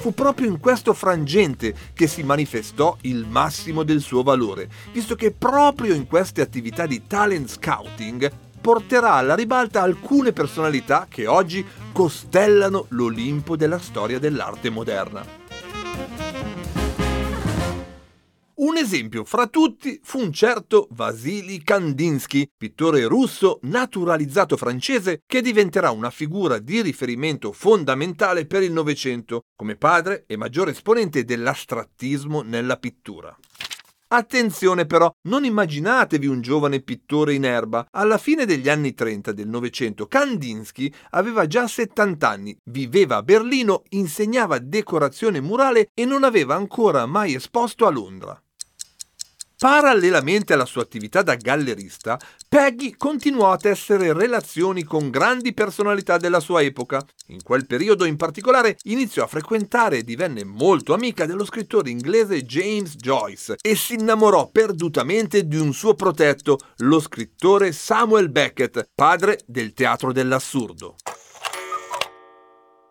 Fu 0.00 0.14
proprio 0.14 0.48
in 0.48 0.60
questo 0.60 0.94
frangente 0.94 1.74
che 1.92 2.06
si 2.06 2.22
manifestò 2.22 2.96
il 3.02 3.26
massimo 3.28 3.82
del 3.82 4.00
suo 4.00 4.22
valore, 4.22 4.66
visto 4.92 5.14
che 5.14 5.30
proprio 5.30 5.92
in 5.92 6.06
queste 6.06 6.40
attività 6.40 6.86
di 6.86 7.06
talent 7.06 7.50
scouting 7.50 8.32
porterà 8.58 9.12
alla 9.12 9.34
ribalta 9.34 9.82
alcune 9.82 10.32
personalità 10.32 11.06
che 11.06 11.26
oggi 11.26 11.62
costellano 11.92 12.86
l'Olimpo 12.88 13.56
della 13.56 13.78
storia 13.78 14.18
dell'arte 14.18 14.70
moderna. 14.70 15.39
Un 18.62 18.76
esempio 18.76 19.24
fra 19.24 19.46
tutti 19.46 19.98
fu 20.02 20.18
un 20.20 20.34
certo 20.34 20.86
Vasily 20.90 21.62
Kandinsky, 21.62 22.46
pittore 22.54 23.06
russo 23.06 23.58
naturalizzato 23.62 24.58
francese 24.58 25.22
che 25.24 25.40
diventerà 25.40 25.90
una 25.92 26.10
figura 26.10 26.58
di 26.58 26.82
riferimento 26.82 27.52
fondamentale 27.52 28.44
per 28.44 28.62
il 28.62 28.72
Novecento, 28.72 29.44
come 29.56 29.76
padre 29.76 30.24
e 30.26 30.36
maggiore 30.36 30.72
esponente 30.72 31.24
dell'astrattismo 31.24 32.42
nella 32.42 32.76
pittura. 32.76 33.34
Attenzione 34.08 34.84
però, 34.84 35.10
non 35.28 35.44
immaginatevi 35.44 36.26
un 36.26 36.42
giovane 36.42 36.82
pittore 36.82 37.32
in 37.32 37.46
erba. 37.46 37.86
Alla 37.92 38.18
fine 38.18 38.44
degli 38.44 38.68
anni 38.68 38.92
30 38.92 39.32
del 39.32 39.48
Novecento, 39.48 40.06
Kandinsky 40.06 40.92
aveva 41.10 41.46
già 41.46 41.66
70 41.66 42.28
anni, 42.28 42.54
viveva 42.64 43.16
a 43.16 43.22
Berlino, 43.22 43.84
insegnava 43.90 44.58
decorazione 44.58 45.40
murale 45.40 45.88
e 45.94 46.04
non 46.04 46.24
aveva 46.24 46.56
ancora 46.56 47.06
mai 47.06 47.32
esposto 47.34 47.86
a 47.86 47.90
Londra. 47.90 48.38
Parallelamente 49.60 50.54
alla 50.54 50.64
sua 50.64 50.80
attività 50.80 51.20
da 51.20 51.34
gallerista, 51.34 52.18
Peggy 52.48 52.94
continuò 52.96 53.52
a 53.52 53.58
tessere 53.58 54.14
relazioni 54.14 54.84
con 54.84 55.10
grandi 55.10 55.52
personalità 55.52 56.16
della 56.16 56.40
sua 56.40 56.62
epoca. 56.62 57.04
In 57.26 57.42
quel 57.42 57.66
periodo 57.66 58.06
in 58.06 58.16
particolare 58.16 58.78
iniziò 58.84 59.22
a 59.22 59.26
frequentare 59.26 59.98
e 59.98 60.02
divenne 60.02 60.44
molto 60.44 60.94
amica 60.94 61.26
dello 61.26 61.44
scrittore 61.44 61.90
inglese 61.90 62.46
James 62.46 62.96
Joyce 62.96 63.56
e 63.60 63.74
si 63.74 63.96
innamorò 63.96 64.48
perdutamente 64.48 65.46
di 65.46 65.58
un 65.58 65.74
suo 65.74 65.92
protetto, 65.92 66.56
lo 66.78 66.98
scrittore 66.98 67.72
Samuel 67.72 68.30
Beckett, 68.30 68.88
padre 68.94 69.40
del 69.44 69.74
teatro 69.74 70.10
dell'assurdo 70.10 70.96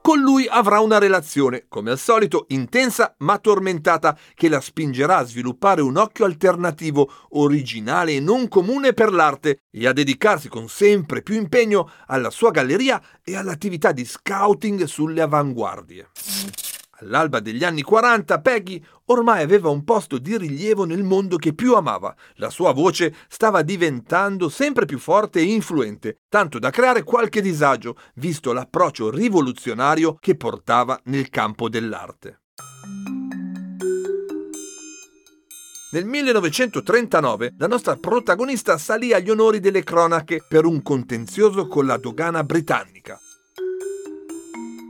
con 0.09 0.21
lui 0.21 0.47
avrà 0.49 0.79
una 0.79 0.97
relazione, 0.97 1.65
come 1.69 1.91
al 1.91 1.99
solito, 1.99 2.45
intensa 2.47 3.13
ma 3.19 3.37
tormentata, 3.37 4.17
che 4.33 4.49
la 4.49 4.59
spingerà 4.59 5.17
a 5.17 5.23
sviluppare 5.23 5.83
un 5.83 5.97
occhio 5.97 6.25
alternativo, 6.25 7.11
originale 7.33 8.13
e 8.13 8.19
non 8.19 8.47
comune 8.47 8.93
per 8.93 9.13
l'arte 9.13 9.59
e 9.69 9.85
a 9.85 9.93
dedicarsi 9.93 10.49
con 10.49 10.67
sempre 10.67 11.21
più 11.21 11.35
impegno 11.35 11.91
alla 12.07 12.31
sua 12.31 12.49
galleria 12.49 12.99
e 13.23 13.35
all'attività 13.35 13.91
di 13.91 14.03
scouting 14.03 14.85
sulle 14.85 15.21
avanguardie. 15.21 16.09
All'alba 17.01 17.39
degli 17.39 17.63
anni 17.63 17.81
40 17.81 18.41
Peggy 18.41 18.83
ormai 19.05 19.41
aveva 19.41 19.69
un 19.69 19.83
posto 19.85 20.17
di 20.17 20.37
rilievo 20.37 20.83
nel 20.83 21.03
mondo 21.03 21.37
che 21.37 21.53
più 21.53 21.75
amava. 21.75 22.13
La 22.35 22.49
sua 22.49 22.73
voce 22.73 23.15
stava 23.29 23.61
diventando 23.61 24.49
sempre 24.49 24.85
più 24.85 24.99
forte 24.99 25.39
e 25.39 25.43
influente, 25.43 26.19
tanto 26.27 26.59
da 26.59 26.71
creare 26.71 27.03
qualche 27.03 27.41
disagio, 27.41 27.95
visto 28.15 28.51
l'approccio 28.51 29.09
rivoluzionario 29.09 30.17
che 30.19 30.35
portava 30.35 30.99
nel 31.05 31.29
campo 31.29 31.69
dell'arte. 31.69 32.41
Nel 35.91 36.05
1939 36.05 37.55
la 37.57 37.67
nostra 37.67 37.95
protagonista 37.95 38.77
salì 38.77 39.11
agli 39.13 39.29
onori 39.29 39.59
delle 39.59 39.83
cronache 39.83 40.43
per 40.47 40.65
un 40.65 40.83
contenzioso 40.83 41.67
con 41.67 41.87
la 41.87 41.97
dogana 41.97 42.43
britannica. 42.43 43.19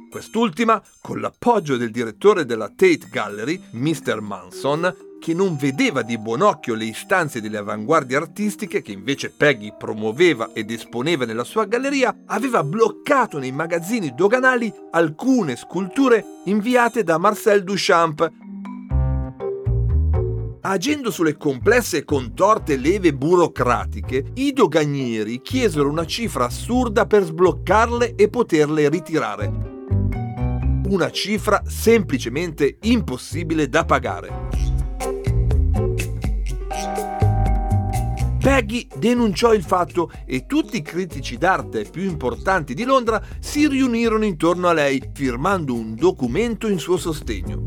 Quest'ultima, 0.09 0.81
con 1.01 1.21
l'appoggio 1.21 1.77
del 1.77 1.91
direttore 1.91 2.43
della 2.43 2.67
Tate 2.67 3.07
Gallery, 3.11 3.61
Mr. 3.73 4.21
Manson, 4.21 4.95
che 5.19 5.35
non 5.35 5.55
vedeva 5.55 6.01
di 6.01 6.17
buon 6.17 6.41
occhio 6.41 6.73
le 6.73 6.85
istanze 6.85 7.41
delle 7.41 7.57
avanguardie 7.57 8.17
artistiche 8.17 8.81
che 8.81 8.91
invece 8.91 9.29
Peggy 9.29 9.71
promuoveva 9.77 10.49
ed 10.53 10.71
esponeva 10.71 11.25
nella 11.25 11.43
sua 11.43 11.65
galleria, 11.65 12.23
aveva 12.25 12.63
bloccato 12.63 13.37
nei 13.37 13.51
magazzini 13.51 14.15
doganali 14.15 14.73
alcune 14.91 15.55
sculture 15.55 16.25
inviate 16.45 17.03
da 17.03 17.19
Marcel 17.19 17.63
Duchamp. 17.63 18.31
Agendo 20.61 21.11
sulle 21.11 21.37
complesse 21.37 21.97
e 21.97 22.03
contorte 22.03 22.77
leve 22.77 23.13
burocratiche, 23.13 24.31
i 24.35 24.53
doganieri 24.53 25.41
chiesero 25.41 25.87
una 25.87 26.05
cifra 26.05 26.45
assurda 26.45 27.05
per 27.05 27.23
sbloccarle 27.23 28.15
e 28.15 28.27
poterle 28.27 28.89
ritirare 28.89 29.77
una 30.89 31.11
cifra 31.11 31.61
semplicemente 31.67 32.77
impossibile 32.81 33.69
da 33.69 33.85
pagare. 33.85 34.47
Peggy 38.39 38.87
denunciò 38.95 39.53
il 39.53 39.63
fatto 39.63 40.09
e 40.25 40.45
tutti 40.45 40.77
i 40.77 40.81
critici 40.81 41.37
d'arte 41.37 41.83
più 41.83 42.03
importanti 42.03 42.73
di 42.73 42.83
Londra 42.83 43.21
si 43.39 43.67
riunirono 43.67 44.25
intorno 44.25 44.67
a 44.67 44.73
lei, 44.73 45.11
firmando 45.13 45.73
un 45.73 45.93
documento 45.93 46.67
in 46.67 46.79
suo 46.79 46.97
sostegno. 46.97 47.63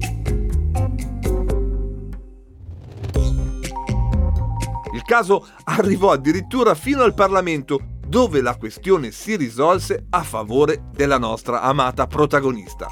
Il 4.94 5.02
caso 5.04 5.46
arrivò 5.64 6.10
addirittura 6.10 6.74
fino 6.74 7.02
al 7.02 7.14
Parlamento, 7.14 7.91
dove 8.12 8.42
la 8.42 8.58
questione 8.58 9.10
si 9.10 9.36
risolse 9.36 10.04
a 10.10 10.22
favore 10.22 10.90
della 10.92 11.16
nostra 11.16 11.62
amata 11.62 12.06
protagonista. 12.06 12.86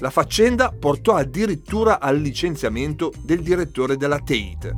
La 0.00 0.10
faccenda 0.10 0.74
portò 0.76 1.14
addirittura 1.14 2.00
al 2.00 2.18
licenziamento 2.18 3.12
del 3.22 3.44
direttore 3.44 3.96
della 3.96 4.18
Tate. 4.18 4.74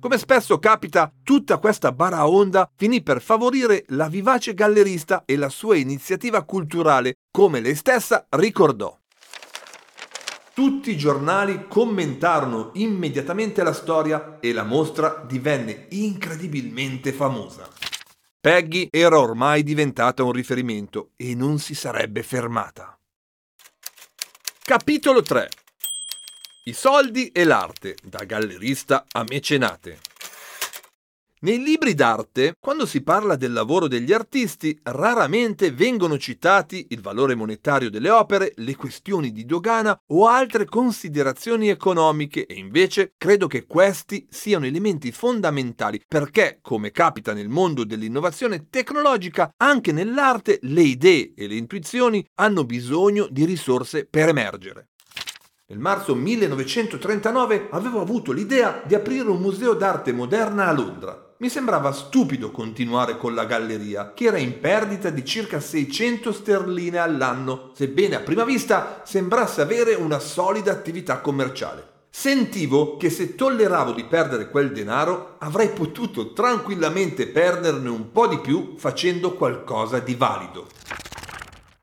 Come 0.00 0.18
spesso 0.18 0.58
capita, 0.58 1.12
tutta 1.22 1.58
questa 1.58 1.92
baraonda 1.92 2.68
finì 2.74 3.00
per 3.00 3.22
favorire 3.22 3.84
la 3.90 4.08
vivace 4.08 4.54
gallerista 4.54 5.22
e 5.24 5.36
la 5.36 5.50
sua 5.50 5.76
iniziativa 5.76 6.42
culturale, 6.42 7.14
come 7.30 7.60
lei 7.60 7.76
stessa 7.76 8.26
ricordò. 8.30 8.99
Tutti 10.52 10.90
i 10.90 10.96
giornali 10.96 11.66
commentarono 11.68 12.70
immediatamente 12.74 13.62
la 13.62 13.72
storia 13.72 14.38
e 14.40 14.52
la 14.52 14.64
mostra 14.64 15.24
divenne 15.26 15.86
incredibilmente 15.90 17.12
famosa. 17.12 17.68
Peggy 18.40 18.88
era 18.90 19.18
ormai 19.18 19.62
diventata 19.62 20.22
un 20.24 20.32
riferimento 20.32 21.10
e 21.16 21.34
non 21.34 21.58
si 21.58 21.74
sarebbe 21.74 22.22
fermata. 22.22 22.98
Capitolo 24.64 25.22
3 25.22 25.48
I 26.64 26.72
soldi 26.72 27.28
e 27.28 27.44
l'arte, 27.44 27.96
da 28.02 28.24
gallerista 28.24 29.04
a 29.12 29.24
mecenate. 29.28 30.09
Nei 31.42 31.58
libri 31.58 31.94
d'arte, 31.94 32.56
quando 32.60 32.84
si 32.84 33.02
parla 33.02 33.34
del 33.34 33.54
lavoro 33.54 33.88
degli 33.88 34.12
artisti, 34.12 34.78
raramente 34.82 35.72
vengono 35.72 36.18
citati 36.18 36.88
il 36.90 37.00
valore 37.00 37.34
monetario 37.34 37.88
delle 37.88 38.10
opere, 38.10 38.52
le 38.56 38.76
questioni 38.76 39.32
di 39.32 39.46
dogana 39.46 39.98
o 40.08 40.26
altre 40.26 40.66
considerazioni 40.66 41.70
economiche 41.70 42.44
e 42.44 42.56
invece 42.56 43.14
credo 43.16 43.46
che 43.46 43.64
questi 43.64 44.26
siano 44.28 44.66
elementi 44.66 45.12
fondamentali 45.12 46.02
perché, 46.06 46.58
come 46.60 46.90
capita 46.90 47.32
nel 47.32 47.48
mondo 47.48 47.84
dell'innovazione 47.84 48.66
tecnologica, 48.68 49.50
anche 49.56 49.92
nell'arte 49.92 50.58
le 50.64 50.82
idee 50.82 51.32
e 51.34 51.46
le 51.46 51.54
intuizioni 51.54 52.22
hanno 52.34 52.66
bisogno 52.66 53.26
di 53.30 53.46
risorse 53.46 54.04
per 54.04 54.28
emergere. 54.28 54.88
Nel 55.68 55.78
marzo 55.78 56.14
1939 56.14 57.68
avevo 57.70 58.02
avuto 58.02 58.30
l'idea 58.30 58.82
di 58.84 58.94
aprire 58.94 59.30
un 59.30 59.40
museo 59.40 59.72
d'arte 59.72 60.12
moderna 60.12 60.66
a 60.66 60.72
Londra 60.72 61.28
mi 61.40 61.48
sembrava 61.48 61.90
stupido 61.92 62.50
continuare 62.50 63.16
con 63.16 63.34
la 63.34 63.46
galleria, 63.46 64.12
che 64.12 64.26
era 64.26 64.36
in 64.36 64.60
perdita 64.60 65.08
di 65.08 65.24
circa 65.24 65.58
600 65.58 66.32
sterline 66.32 66.98
all'anno, 66.98 67.70
sebbene 67.74 68.16
a 68.16 68.20
prima 68.20 68.44
vista 68.44 69.00
sembrasse 69.06 69.62
avere 69.62 69.94
una 69.94 70.18
solida 70.18 70.70
attività 70.70 71.20
commerciale. 71.20 71.88
Sentivo 72.10 72.98
che 72.98 73.08
se 73.08 73.36
tolleravo 73.36 73.92
di 73.92 74.04
perdere 74.04 74.50
quel 74.50 74.72
denaro 74.72 75.36
avrei 75.38 75.70
potuto 75.70 76.34
tranquillamente 76.34 77.26
perderne 77.26 77.88
un 77.88 78.12
po' 78.12 78.26
di 78.26 78.38
più 78.40 78.74
facendo 78.76 79.32
qualcosa 79.32 79.98
di 79.98 80.14
valido. 80.16 80.66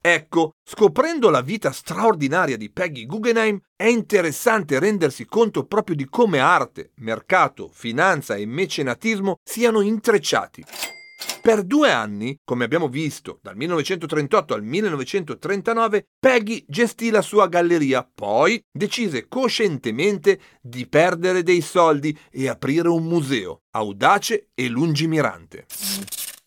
Ecco, 0.09 0.53
scoprendo 0.63 1.29
la 1.29 1.41
vita 1.41 1.73
straordinaria 1.73 2.55
di 2.55 2.71
Peggy 2.71 3.05
Guggenheim, 3.05 3.59
è 3.75 3.87
interessante 3.87 4.79
rendersi 4.79 5.25
conto 5.25 5.65
proprio 5.65 5.97
di 5.97 6.05
come 6.05 6.39
arte, 6.39 6.91
mercato, 6.99 7.69
finanza 7.73 8.35
e 8.35 8.45
mecenatismo 8.45 9.35
siano 9.43 9.81
intrecciati. 9.81 10.63
Per 11.41 11.61
due 11.63 11.91
anni, 11.91 12.39
come 12.45 12.63
abbiamo 12.63 12.87
visto, 12.87 13.39
dal 13.41 13.57
1938 13.57 14.53
al 14.53 14.63
1939, 14.63 16.05
Peggy 16.17 16.63
gestì 16.65 17.09
la 17.09 17.21
sua 17.21 17.49
galleria, 17.49 18.09
poi 18.09 18.63
decise 18.71 19.27
coscientemente 19.27 20.39
di 20.61 20.87
perdere 20.87 21.43
dei 21.43 21.59
soldi 21.59 22.17
e 22.31 22.47
aprire 22.47 22.87
un 22.87 23.03
museo, 23.03 23.63
audace 23.71 24.51
e 24.53 24.69
lungimirante. 24.69 25.65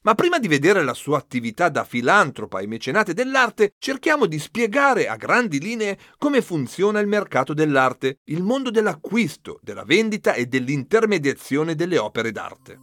Ma 0.03 0.15
prima 0.15 0.39
di 0.39 0.49
vedere 0.49 0.83
la 0.83 0.95
sua 0.95 1.19
attività 1.19 1.69
da 1.69 1.85
filantropa 1.85 2.61
e 2.61 2.67
mecenate 2.67 3.13
dell'arte, 3.13 3.75
cerchiamo 3.79 4.25
di 4.25 4.39
spiegare 4.39 5.09
a 5.09 5.17
grandi 5.17 5.61
linee 5.61 5.99
come 6.17 6.41
funziona 6.41 7.01
il 7.01 7.07
mercato 7.07 7.53
dell'arte, 7.53 8.21
il 8.25 8.43
mondo 8.43 8.71
dell'acquisto, 8.71 9.59
della 9.63 9.85
vendita 9.85 10.33
e 10.33 10.47
dell'intermediazione 10.47 11.75
delle 11.75 11.99
opere 11.99 12.33
d'arte. 12.33 12.79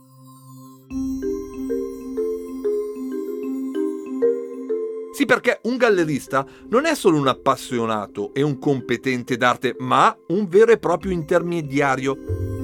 Sì, 5.12 5.26
perché 5.26 5.62
un 5.64 5.78
gallerista 5.78 6.46
non 6.70 6.86
è 6.86 6.94
solo 6.94 7.18
un 7.18 7.28
appassionato 7.28 8.32
e 8.36 8.44
un 8.44 8.60
competente 8.60 9.38
d'arte, 9.38 9.76
ma 9.80 10.16
un 10.28 10.48
vero 10.48 10.72
e 10.72 10.78
proprio 10.78 11.12
intermediario 11.12 12.57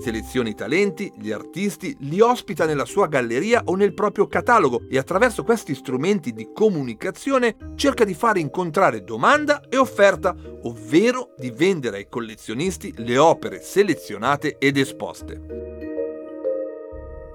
seleziona 0.00 0.48
i 0.48 0.54
talenti, 0.54 1.12
gli 1.16 1.30
artisti, 1.30 1.96
li 2.00 2.20
ospita 2.20 2.66
nella 2.66 2.84
sua 2.84 3.06
galleria 3.06 3.62
o 3.64 3.74
nel 3.74 3.94
proprio 3.94 4.26
catalogo 4.26 4.82
e 4.88 4.98
attraverso 4.98 5.44
questi 5.44 5.74
strumenti 5.74 6.32
di 6.32 6.50
comunicazione 6.52 7.56
cerca 7.76 8.04
di 8.04 8.14
fare 8.14 8.40
incontrare 8.40 9.04
domanda 9.04 9.62
e 9.68 9.76
offerta, 9.76 10.34
ovvero 10.62 11.34
di 11.36 11.50
vendere 11.50 11.98
ai 11.98 12.08
collezionisti 12.08 12.94
le 12.96 13.18
opere 13.18 13.62
selezionate 13.62 14.56
ed 14.58 14.76
esposte. 14.76 15.68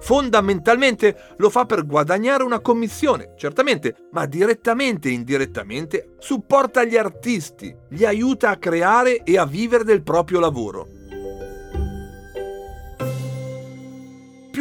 Fondamentalmente 0.04 1.16
lo 1.38 1.48
fa 1.48 1.64
per 1.64 1.86
guadagnare 1.86 2.42
una 2.42 2.60
commissione, 2.60 3.32
certamente, 3.38 4.08
ma 4.10 4.26
direttamente 4.26 5.08
e 5.08 5.12
indirettamente 5.12 6.16
supporta 6.18 6.84
gli 6.84 6.98
artisti, 6.98 7.74
li 7.88 8.04
aiuta 8.04 8.50
a 8.50 8.58
creare 8.58 9.22
e 9.22 9.38
a 9.38 9.46
vivere 9.46 9.82
del 9.82 10.02
proprio 10.02 10.40
lavoro. 10.40 10.86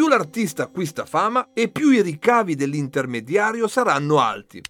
Più 0.03 0.11
l'artista 0.11 0.63
acquista 0.63 1.05
fama 1.05 1.51
e 1.53 1.69
più 1.69 1.91
i 1.91 2.01
ricavi 2.01 2.55
dell'intermediario 2.55 3.69
saranno 3.69 4.19
alti. 4.19 4.61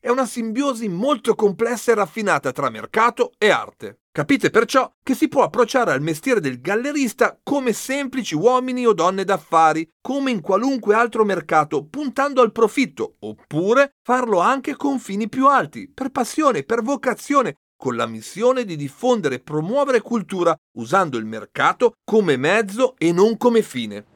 È 0.00 0.08
una 0.08 0.24
simbiosi 0.24 0.88
molto 0.88 1.34
complessa 1.34 1.92
e 1.92 1.94
raffinata 1.94 2.50
tra 2.50 2.70
mercato 2.70 3.32
e 3.36 3.50
arte. 3.50 3.98
Capite 4.10 4.48
perciò 4.48 4.90
che 5.02 5.14
si 5.14 5.28
può 5.28 5.42
approcciare 5.42 5.92
al 5.92 6.00
mestiere 6.00 6.40
del 6.40 6.62
gallerista 6.62 7.38
come 7.42 7.74
semplici 7.74 8.34
uomini 8.34 8.86
o 8.86 8.94
donne 8.94 9.24
d'affari, 9.24 9.86
come 10.00 10.30
in 10.30 10.40
qualunque 10.40 10.94
altro 10.94 11.22
mercato, 11.26 11.84
puntando 11.84 12.40
al 12.40 12.50
profitto, 12.50 13.16
oppure 13.18 13.90
farlo 14.02 14.38
anche 14.38 14.74
con 14.74 15.00
fini 15.00 15.28
più 15.28 15.48
alti, 15.48 15.90
per 15.92 16.08
passione, 16.08 16.62
per 16.62 16.80
vocazione, 16.80 17.56
con 17.76 17.94
la 17.94 18.06
missione 18.06 18.64
di 18.64 18.76
diffondere 18.76 19.34
e 19.34 19.40
promuovere 19.40 20.00
cultura 20.00 20.56
usando 20.78 21.18
il 21.18 21.26
mercato 21.26 21.92
come 22.02 22.38
mezzo 22.38 22.94
e 22.96 23.12
non 23.12 23.36
come 23.36 23.60
fine. 23.60 24.12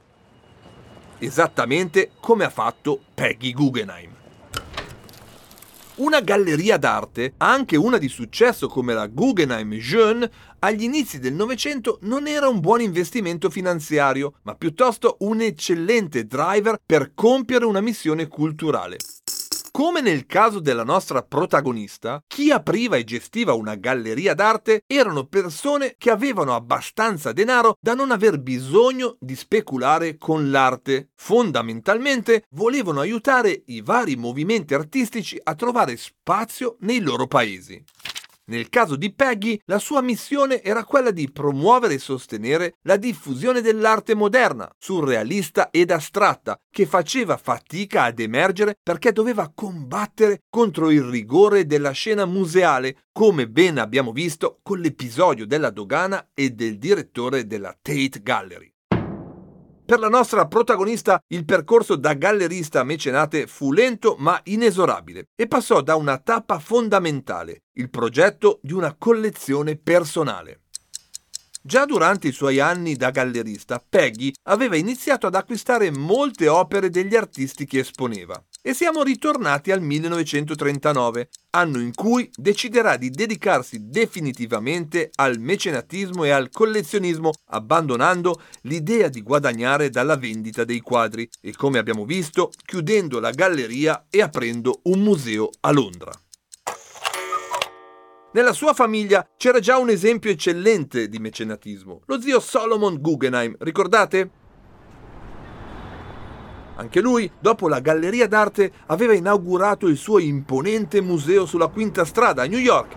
Esattamente 1.21 2.13
come 2.21 2.45
ha 2.45 2.49
fatto 2.49 3.01
Peggy 3.13 3.53
Guggenheim. 3.53 4.15
Una 5.97 6.21
galleria 6.21 6.77
d'arte, 6.77 7.35
anche 7.39 7.77
una 7.77 7.99
di 7.99 8.09
successo 8.09 8.69
come 8.69 8.95
la 8.95 9.09
Guggenheim 9.09 9.75
Jeune, 9.75 10.31
agli 10.61 10.85
inizi 10.85 11.19
del 11.19 11.33
Novecento 11.35 11.99
non 12.03 12.29
era 12.29 12.47
un 12.47 12.61
buon 12.61 12.83
investimento 12.83 13.51
finanziario, 13.51 14.35
ma 14.43 14.55
piuttosto 14.55 15.17
un 15.21 15.41
eccellente 15.41 16.25
driver 16.25 16.79
per 16.87 17.11
compiere 17.15 17.65
una 17.65 17.81
missione 17.81 18.29
culturale. 18.29 18.99
Come 19.79 20.01
nel 20.01 20.27
caso 20.27 20.59
della 20.59 20.83
nostra 20.83 21.23
protagonista, 21.23 22.21
chi 22.27 22.51
apriva 22.51 22.97
e 22.97 23.05
gestiva 23.05 23.53
una 23.53 23.77
galleria 23.77 24.35
d'arte 24.35 24.83
erano 24.89 25.27
persone 25.27 25.95
che 25.97 26.11
avevano 26.11 26.53
abbastanza 26.53 27.31
denaro 27.31 27.77
da 27.81 27.95
non 27.95 28.11
aver 28.11 28.41
bisogno 28.41 29.17
di 29.21 29.37
speculare 29.37 30.19
con 30.19 30.51
l'arte. 30.51 31.11
Fondamentalmente 31.15 32.43
volevano 32.57 32.99
aiutare 32.99 33.63
i 33.67 33.81
vari 33.81 34.17
movimenti 34.17 34.75
artistici 34.75 35.39
a 35.41 35.55
trovare 35.55 35.97
spazio 35.97 36.75
nei 36.81 36.99
loro 36.99 37.29
paesi. 37.29 37.81
Nel 38.49 38.71
caso 38.71 38.97
di 38.97 39.13
Peggy, 39.13 39.61
la 39.67 39.79
sua 39.79 40.01
missione 40.01 40.63
era 40.63 40.85
quella 40.85 41.11
di 41.11 41.31
promuovere 41.31 41.95
e 41.95 41.99
sostenere 41.99 42.77
la 42.83 42.97
diffusione 42.97 43.61
dell'arte 43.61 44.15
moderna, 44.15 44.71
surrealista 44.79 45.69
ed 45.71 45.91
astratta, 45.91 46.59
che 46.71 46.87
faceva 46.87 47.37
fatica 47.37 48.05
ad 48.05 48.19
emergere 48.19 48.79
perché 48.83 49.13
doveva 49.13 49.53
combattere 49.55 50.45
contro 50.49 50.91
il 50.91 51.03
rigore 51.03 51.67
della 51.67 51.91
scena 51.91 52.25
museale, 52.25 53.05
come 53.13 53.49
ben 53.49 53.77
abbiamo 53.77 54.13
visto 54.13 54.61
con 54.63 54.79
l'episodio 54.79 55.47
della 55.47 55.71
dogana 55.71 56.31
e 56.33 56.51
del 56.51 56.79
direttore 56.79 57.47
della 57.47 57.77
Tate 57.81 58.21
Gallery. 58.23 58.73
Per 59.89 59.99
la 59.99 60.11
nostra 60.11 60.47
protagonista 60.47 61.19
il 61.29 61.47
percorso 61.47 61.97
da 61.97 62.13
gallerista 62.13 62.81
a 62.81 62.85
mecenate 62.85 63.47
fu 63.47 63.73
lento 63.73 64.17
ma 64.19 64.39
inesorabile 64.45 65.29
e 65.35 65.49
passò 65.49 65.81
da 65.81 65.97
una 65.97 66.19
tappa 66.19 66.59
fondamentale, 66.59 67.63
il 67.79 67.89
progetto 67.89 68.59
di 68.61 68.75
una 68.75 68.95
collezione 68.99 69.77
personale. 69.77 70.65
Già 71.63 71.87
durante 71.87 72.29
i 72.29 72.33
suoi 72.33 72.61
anni 72.61 72.97
da 72.97 73.11
gallerista, 73.11 73.83
Peggy 73.83 74.31
aveva 74.43 74.77
iniziato 74.77 75.27
ad 75.27 75.35
acquistare 75.35 75.91
molte 75.91 76.49
opere 76.49 76.91
degli 76.91 77.17
artisti 77.17 77.65
che 77.65 77.79
esponeva. 77.79 78.45
E 78.69 78.75
siamo 78.75 79.03
ritornati 79.03 79.73
al 79.73 79.81
1939, 79.81 81.31
anno 81.53 81.81
in 81.81 81.95
cui 81.95 82.31
deciderà 82.37 82.99
di 82.99 83.09
dedicarsi 83.09 83.89
definitivamente 83.89 85.09
al 85.15 85.39
mecenatismo 85.39 86.25
e 86.25 86.29
al 86.29 86.51
collezionismo, 86.51 87.31
abbandonando 87.47 88.43
l'idea 88.65 89.09
di 89.09 89.23
guadagnare 89.23 89.89
dalla 89.89 90.19
vendita 90.19 90.65
dei 90.65 90.81
quadri 90.81 91.27
e, 91.41 91.55
come 91.57 91.79
abbiamo 91.79 92.05
visto, 92.05 92.53
chiudendo 92.67 93.21
la 93.21 93.31
galleria 93.31 94.05
e 94.11 94.21
aprendo 94.21 94.81
un 94.83 95.01
museo 95.01 95.49
a 95.61 95.73
Londra. 95.73 96.13
Nella 98.35 98.53
sua 98.53 98.75
famiglia 98.75 99.27
c'era 99.39 99.61
già 99.61 99.79
un 99.79 99.89
esempio 99.89 100.31
eccellente 100.31 101.09
di 101.09 101.19
mecenatismo, 101.19 102.03
lo 102.05 102.21
zio 102.21 102.39
Solomon 102.39 103.01
Guggenheim, 103.01 103.57
ricordate? 103.61 104.38
Anche 106.79 107.01
lui, 107.01 107.29
dopo 107.41 107.67
la 107.67 107.81
galleria 107.81 108.29
d'arte, 108.29 108.73
aveva 108.87 109.13
inaugurato 109.13 109.89
il 109.89 109.97
suo 109.97 110.21
imponente 110.21 111.01
museo 111.01 111.45
sulla 111.45 111.67
Quinta 111.67 112.05
Strada 112.05 112.43
a 112.43 112.47
New 112.47 112.61
York 112.61 112.95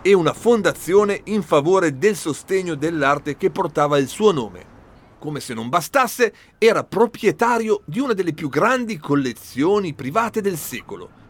e 0.00 0.12
una 0.12 0.32
fondazione 0.32 1.20
in 1.24 1.42
favore 1.42 1.98
del 1.98 2.14
sostegno 2.14 2.76
dell'arte 2.76 3.36
che 3.36 3.50
portava 3.50 3.98
il 3.98 4.06
suo 4.06 4.30
nome. 4.30 4.72
Come 5.18 5.40
se 5.40 5.54
non 5.54 5.68
bastasse, 5.68 6.32
era 6.56 6.84
proprietario 6.84 7.82
di 7.84 7.98
una 7.98 8.12
delle 8.12 8.32
più 8.32 8.48
grandi 8.48 8.96
collezioni 8.96 9.92
private 9.92 10.40
del 10.40 10.56
secolo. 10.56 11.22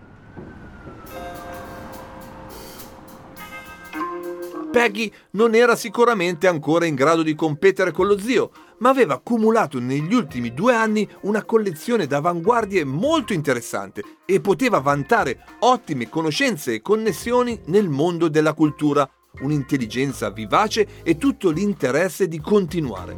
Peggy 4.70 5.10
non 5.30 5.54
era 5.54 5.76
sicuramente 5.76 6.46
ancora 6.46 6.84
in 6.84 6.94
grado 6.94 7.22
di 7.22 7.34
competere 7.34 7.92
con 7.92 8.08
lo 8.08 8.18
zio, 8.18 8.50
ma 8.78 8.90
aveva 8.90 9.14
accumulato 9.14 9.78
negli 9.78 10.14
ultimi 10.14 10.52
due 10.52 10.74
anni 10.74 11.08
una 11.22 11.44
collezione 11.44 12.06
d'avanguardie 12.06 12.84
molto 12.84 13.32
interessante 13.32 14.02
e 14.24 14.40
poteva 14.40 14.78
vantare 14.80 15.44
ottime 15.60 16.08
conoscenze 16.08 16.74
e 16.74 16.82
connessioni 16.82 17.60
nel 17.66 17.88
mondo 17.88 18.28
della 18.28 18.54
cultura, 18.54 19.08
un'intelligenza 19.40 20.30
vivace 20.30 20.86
e 21.02 21.16
tutto 21.16 21.50
l'interesse 21.50 22.28
di 22.28 22.40
continuare. 22.40 23.16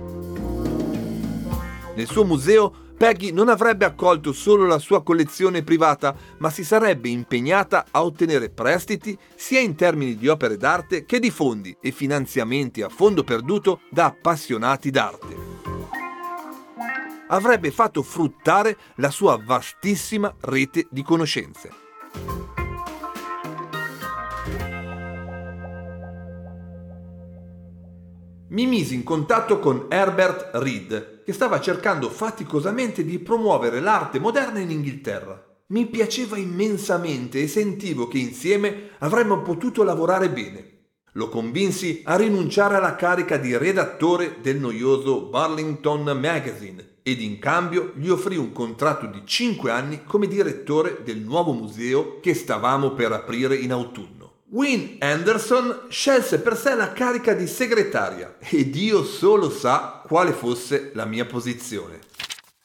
Nel 1.94 2.06
suo 2.06 2.24
museo 2.24 2.85
Peggy 2.96 3.30
non 3.30 3.50
avrebbe 3.50 3.84
accolto 3.84 4.32
solo 4.32 4.64
la 4.64 4.78
sua 4.78 5.02
collezione 5.02 5.62
privata, 5.62 6.16
ma 6.38 6.48
si 6.48 6.64
sarebbe 6.64 7.10
impegnata 7.10 7.86
a 7.90 8.02
ottenere 8.02 8.48
prestiti 8.48 9.16
sia 9.34 9.60
in 9.60 9.74
termini 9.74 10.16
di 10.16 10.28
opere 10.28 10.56
d'arte 10.56 11.04
che 11.04 11.18
di 11.18 11.30
fondi 11.30 11.76
e 11.78 11.90
finanziamenti 11.90 12.80
a 12.80 12.88
fondo 12.88 13.22
perduto 13.22 13.80
da 13.90 14.06
appassionati 14.06 14.90
d'arte. 14.90 15.36
Avrebbe 17.28 17.70
fatto 17.70 18.02
fruttare 18.02 18.76
la 18.96 19.10
sua 19.10 19.38
vastissima 19.44 20.34
rete 20.40 20.86
di 20.90 21.02
conoscenze. 21.02 22.45
Mi 28.56 28.64
misi 28.64 28.94
in 28.94 29.02
contatto 29.02 29.58
con 29.58 29.84
Herbert 29.90 30.48
Reed, 30.54 31.24
che 31.26 31.34
stava 31.34 31.60
cercando 31.60 32.08
faticosamente 32.08 33.04
di 33.04 33.18
promuovere 33.18 33.80
l'arte 33.80 34.18
moderna 34.18 34.60
in 34.60 34.70
Inghilterra. 34.70 35.44
Mi 35.66 35.84
piaceva 35.84 36.38
immensamente 36.38 37.42
e 37.42 37.48
sentivo 37.48 38.08
che 38.08 38.16
insieme 38.16 38.92
avremmo 39.00 39.42
potuto 39.42 39.82
lavorare 39.82 40.30
bene. 40.30 40.84
Lo 41.12 41.28
convinsi 41.28 42.00
a 42.06 42.16
rinunciare 42.16 42.76
alla 42.76 42.96
carica 42.96 43.36
di 43.36 43.54
redattore 43.58 44.38
del 44.40 44.56
noioso 44.56 45.26
Burlington 45.26 46.18
Magazine 46.18 47.00
ed 47.02 47.20
in 47.20 47.38
cambio 47.38 47.92
gli 47.96 48.08
offrì 48.08 48.38
un 48.38 48.52
contratto 48.52 49.04
di 49.04 49.20
5 49.22 49.70
anni 49.70 50.02
come 50.02 50.28
direttore 50.28 51.02
del 51.04 51.18
nuovo 51.18 51.52
museo 51.52 52.20
che 52.20 52.32
stavamo 52.32 52.92
per 52.92 53.12
aprire 53.12 53.54
in 53.54 53.72
autunno. 53.72 54.15
Win 54.50 54.98
Anderson 55.00 55.86
scelse 55.88 56.40
per 56.40 56.56
sé 56.56 56.76
la 56.76 56.92
carica 56.92 57.34
di 57.34 57.48
segretaria 57.48 58.36
e 58.38 58.70
Dio 58.70 59.02
solo 59.02 59.50
sa 59.50 60.04
quale 60.06 60.32
fosse 60.32 60.92
la 60.94 61.04
mia 61.04 61.26
posizione. 61.26 61.98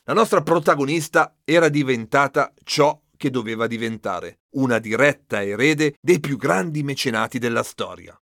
La 0.03 0.13
nostra 0.13 0.41
protagonista 0.41 1.37
era 1.43 1.69
diventata 1.69 2.53
ciò 2.63 2.99
che 3.17 3.31
doveva 3.31 3.65
diventare, 3.65 4.41
una 4.51 4.77
diretta 4.77 5.43
erede 5.43 5.95
dei 5.99 6.19
più 6.19 6.37
grandi 6.37 6.83
mecenati 6.83 7.39
della 7.39 7.63
storia. 7.63 8.15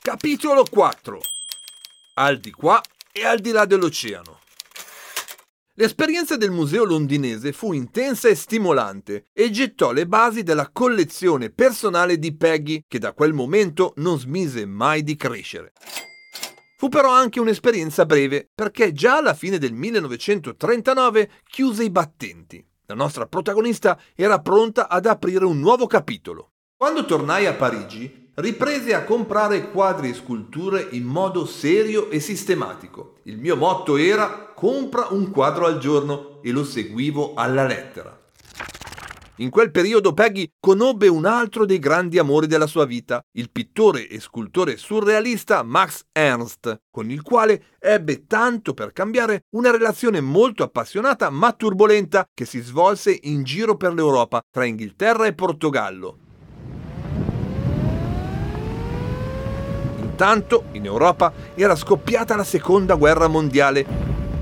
Capitolo 0.00 0.64
4 0.68 1.20
Al 2.14 2.38
di 2.38 2.50
qua 2.50 2.80
e 3.12 3.24
al 3.24 3.38
di 3.38 3.52
là 3.52 3.64
dell'oceano. 3.64 4.37
L'esperienza 5.78 6.36
del 6.36 6.50
museo 6.50 6.82
londinese 6.82 7.52
fu 7.52 7.72
intensa 7.72 8.28
e 8.28 8.34
stimolante 8.34 9.26
e 9.32 9.48
gettò 9.52 9.92
le 9.92 10.08
basi 10.08 10.42
della 10.42 10.70
collezione 10.72 11.50
personale 11.50 12.18
di 12.18 12.34
Peggy 12.34 12.82
che 12.88 12.98
da 12.98 13.12
quel 13.12 13.32
momento 13.32 13.92
non 13.98 14.18
smise 14.18 14.66
mai 14.66 15.04
di 15.04 15.14
crescere. 15.14 15.70
Fu 16.78 16.88
però 16.88 17.12
anche 17.12 17.38
un'esperienza 17.38 18.06
breve 18.06 18.48
perché 18.52 18.92
già 18.92 19.18
alla 19.18 19.34
fine 19.34 19.58
del 19.58 19.72
1939 19.72 21.30
chiuse 21.48 21.84
i 21.84 21.90
battenti. 21.90 22.66
La 22.86 22.96
nostra 22.96 23.26
protagonista 23.26 23.96
era 24.16 24.40
pronta 24.40 24.88
ad 24.88 25.06
aprire 25.06 25.44
un 25.44 25.60
nuovo 25.60 25.86
capitolo. 25.86 26.54
Quando 26.76 27.04
tornai 27.04 27.46
a 27.46 27.54
Parigi, 27.54 28.27
riprese 28.38 28.94
a 28.94 29.02
comprare 29.02 29.70
quadri 29.70 30.10
e 30.10 30.14
sculture 30.14 30.88
in 30.92 31.04
modo 31.04 31.44
serio 31.44 32.08
e 32.08 32.20
sistematico. 32.20 33.16
Il 33.24 33.38
mio 33.38 33.56
motto 33.56 33.96
era 33.96 34.52
compra 34.54 35.08
un 35.10 35.30
quadro 35.30 35.66
al 35.66 35.78
giorno 35.78 36.40
e 36.42 36.52
lo 36.52 36.64
seguivo 36.64 37.34
alla 37.34 37.66
lettera. 37.66 38.16
In 39.40 39.50
quel 39.50 39.70
periodo 39.70 40.14
Peggy 40.14 40.50
conobbe 40.58 41.06
un 41.06 41.24
altro 41.24 41.64
dei 41.64 41.78
grandi 41.78 42.18
amori 42.18 42.48
della 42.48 42.66
sua 42.66 42.84
vita, 42.84 43.20
il 43.32 43.50
pittore 43.50 44.08
e 44.08 44.18
scultore 44.18 44.76
surrealista 44.76 45.62
Max 45.62 46.02
Ernst, 46.10 46.80
con 46.90 47.10
il 47.10 47.22
quale 47.22 47.76
ebbe 47.78 48.26
tanto 48.26 48.74
per 48.74 48.92
cambiare 48.92 49.44
una 49.50 49.70
relazione 49.70 50.20
molto 50.20 50.64
appassionata 50.64 51.30
ma 51.30 51.52
turbolenta 51.52 52.28
che 52.34 52.44
si 52.44 52.60
svolse 52.60 53.16
in 53.22 53.44
giro 53.44 53.76
per 53.76 53.94
l'Europa 53.94 54.40
tra 54.50 54.64
Inghilterra 54.64 55.26
e 55.26 55.34
Portogallo. 55.34 56.26
Intanto 60.20 60.64
in 60.72 60.84
Europa 60.84 61.32
era 61.54 61.76
scoppiata 61.76 62.34
la 62.34 62.42
seconda 62.42 62.96
guerra 62.96 63.28
mondiale 63.28 63.86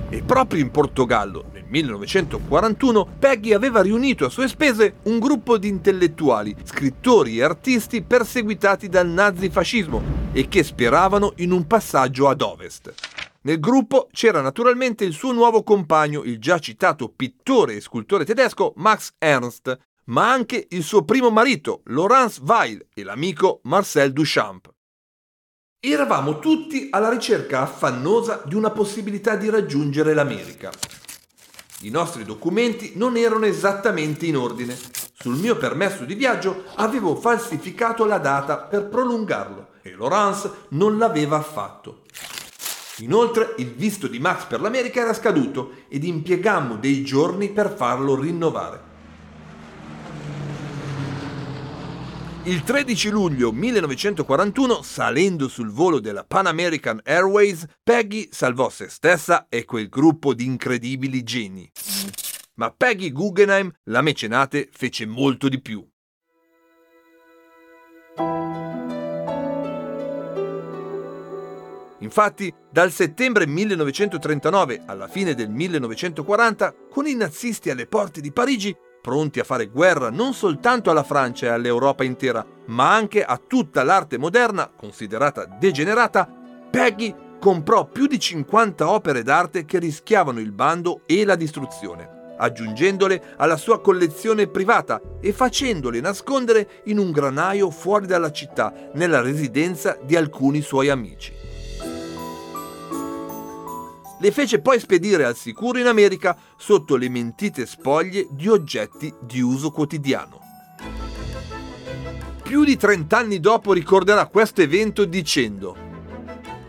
e 0.09 0.23
proprio 0.23 0.63
in 0.63 0.71
Portogallo 0.71 1.51
1941 1.69 3.07
Peggy 3.19 3.53
aveva 3.53 3.83
riunito 3.83 4.25
a 4.25 4.31
sue 4.31 4.49
spese 4.49 4.95
un 5.03 5.19
gruppo 5.19 5.59
di 5.59 5.69
intellettuali, 5.69 6.57
scrittori 6.63 7.37
e 7.37 7.43
artisti 7.43 8.01
perseguitati 8.03 8.89
dal 8.89 9.07
nazifascismo 9.07 10.03
e 10.33 10.49
che 10.49 10.63
speravano 10.63 11.35
in 11.37 11.51
un 11.51 11.67
passaggio 11.67 12.29
ad 12.29 12.41
ovest. 12.41 12.95
Nel 13.43 13.61
gruppo 13.61 14.09
c'era 14.13 14.41
naturalmente 14.41 15.05
il 15.05 15.13
suo 15.13 15.33
nuovo 15.33 15.63
compagno, 15.63 16.23
il 16.23 16.39
già 16.39 16.59
citato 16.59 17.13
pittore 17.15 17.75
e 17.75 17.81
scultore 17.83 18.25
tedesco 18.25 18.73
Max 18.77 19.13
Ernst, 19.19 19.77
ma 20.05 20.33
anche 20.33 20.69
il 20.71 20.83
suo 20.83 21.05
primo 21.05 21.31
marito, 21.31 21.83
Laurence 21.87 22.41
Weil, 22.43 22.87
e 22.95 23.03
l'amico 23.03 23.61
Marcel 23.65 24.13
Duchamp. 24.13 24.75
Eravamo 25.79 26.39
tutti 26.39 26.89
alla 26.91 27.11
ricerca 27.11 27.61
affannosa 27.61 28.43
di 28.47 28.55
una 28.55 28.71
possibilità 28.71 29.37
di 29.37 29.51
raggiungere 29.51 30.15
l'America. 30.15 30.73
I 31.81 31.91
nostri 31.91 32.25
documenti 32.25 32.93
non 32.97 33.17
erano 33.17 33.45
esattamente 33.45 34.25
in 34.25 34.39
ordine. 34.39 34.77
Sul 35.19 35.37
mio 35.37 35.57
permesso 35.57 36.05
di 36.05 36.15
viaggio 36.15 36.65
avevo 36.77 37.15
falsificato 37.15 38.07
la 38.07 38.19
data 38.19 38.57
per 38.57 38.87
prolungarlo 38.87 39.69
e 39.83 39.95
Laurence 39.95 40.51
non 40.71 40.97
l'aveva 40.97 41.37
affatto. 41.37 42.05
Inoltre 43.01 43.55
il 43.59 43.73
visto 43.75 44.09
di 44.09 44.19
Max 44.19 44.47
per 44.47 44.63
l'America 44.63 45.03
era 45.03 45.13
scaduto 45.13 45.83
ed 45.89 46.05
impiegammo 46.05 46.77
dei 46.77 47.05
giorni 47.05 47.51
per 47.51 47.75
farlo 47.77 48.19
rinnovare. 48.19 48.86
Il 52.47 52.63
13 52.63 53.11
luglio 53.11 53.51
1941, 53.51 54.81
salendo 54.83 55.49
sul 55.49 55.73
volo 55.73 55.99
della 55.99 56.23
Pan 56.23 56.47
American 56.47 57.01
Airways, 57.03 57.67
Peggy 57.83 58.29
salvò 58.31 58.71
se 58.71 58.89
stessa 58.89 59.47
e 59.49 59.65
quel 59.65 59.89
gruppo 59.89 60.33
di 60.33 60.45
incredibili 60.45 61.25
geni. 61.25 61.69
Ma 62.55 62.71
Peggy 62.71 63.11
Guggenheim, 63.11 63.69
la 63.87 64.01
mecenate, 64.01 64.69
fece 64.71 65.07
molto 65.07 65.49
di 65.49 65.61
più. 65.61 65.85
Infatti, 71.99 72.55
dal 72.71 72.93
settembre 72.93 73.49
1939 73.49 74.85
alla 74.87 75.09
fine 75.09 75.35
del 75.35 75.51
1940, 75.51 76.75
con 76.91 77.09
i 77.09 77.15
nazisti 77.15 77.71
alle 77.71 77.89
porte 77.89 78.21
di 78.21 78.31
Parigi, 78.31 78.73
pronti 79.07 79.39
a 79.39 79.45
fare 79.45 79.69
guerra 79.69 80.11
non 80.11 80.35
soltanto 80.35 80.91
alla 80.91 81.05
Francia 81.05 81.47
e 81.47 81.51
all'Europa 81.51 82.03
intera, 82.03 82.45
ma 82.67 82.93
anche 82.93 83.23
a 83.23 83.41
tutta 83.41 83.85
l'arte 83.85 84.19
moderna, 84.19 84.69
considerata 84.77 85.45
degenerata, 85.45 86.29
Peggy 86.69 87.15
comprò 87.39 87.87
più 87.87 88.09
di 88.09 88.19
50 88.19 88.91
opere 88.91 89.23
d'arte 89.23 89.65
che 89.65 89.79
rischiavano 89.79 90.41
il 90.41 90.51
bando 90.51 91.03
e 91.07 91.25
la 91.25 91.37
distruzione, 91.37 92.35
aggiungendole 92.37 93.35
alla 93.37 93.57
sua 93.57 93.81
collezione 93.81 94.49
privata 94.49 95.01
e 95.21 95.33
facendole 95.33 96.01
nascondere 96.01 96.83
in 96.87 96.99
un 96.99 97.13
granaio 97.13 97.71
fuori 97.71 98.07
dalla 98.07 98.33
città, 98.33 98.91
nella 98.95 99.21
residenza 99.21 99.97
di 100.03 100.17
alcuni 100.17 100.63
suoi 100.63 100.89
amici 100.89 101.46
le 104.19 104.31
fece 104.31 104.61
poi 104.61 104.81
spedire 104.81 105.25
al 105.25 105.37
sicuro 105.37 105.79
in 105.79 105.87
America 105.87 106.37
sotto 106.57 106.97
le 106.97 107.09
mentite 107.09 107.67
spoglie 107.67 108.27
di 108.31 108.49
oggetti 108.49 109.13
di 109.21 109.41
uso 109.41 109.71
quotidiano. 109.71 110.41
Più 112.43 112.65
di 112.65 112.77
30 112.77 113.17
anni 113.17 113.41
dopo 113.41 113.73
ricorderà 113.73 114.27
questo 114.27 114.63
evento 114.63 115.05
dicendo 115.05 115.77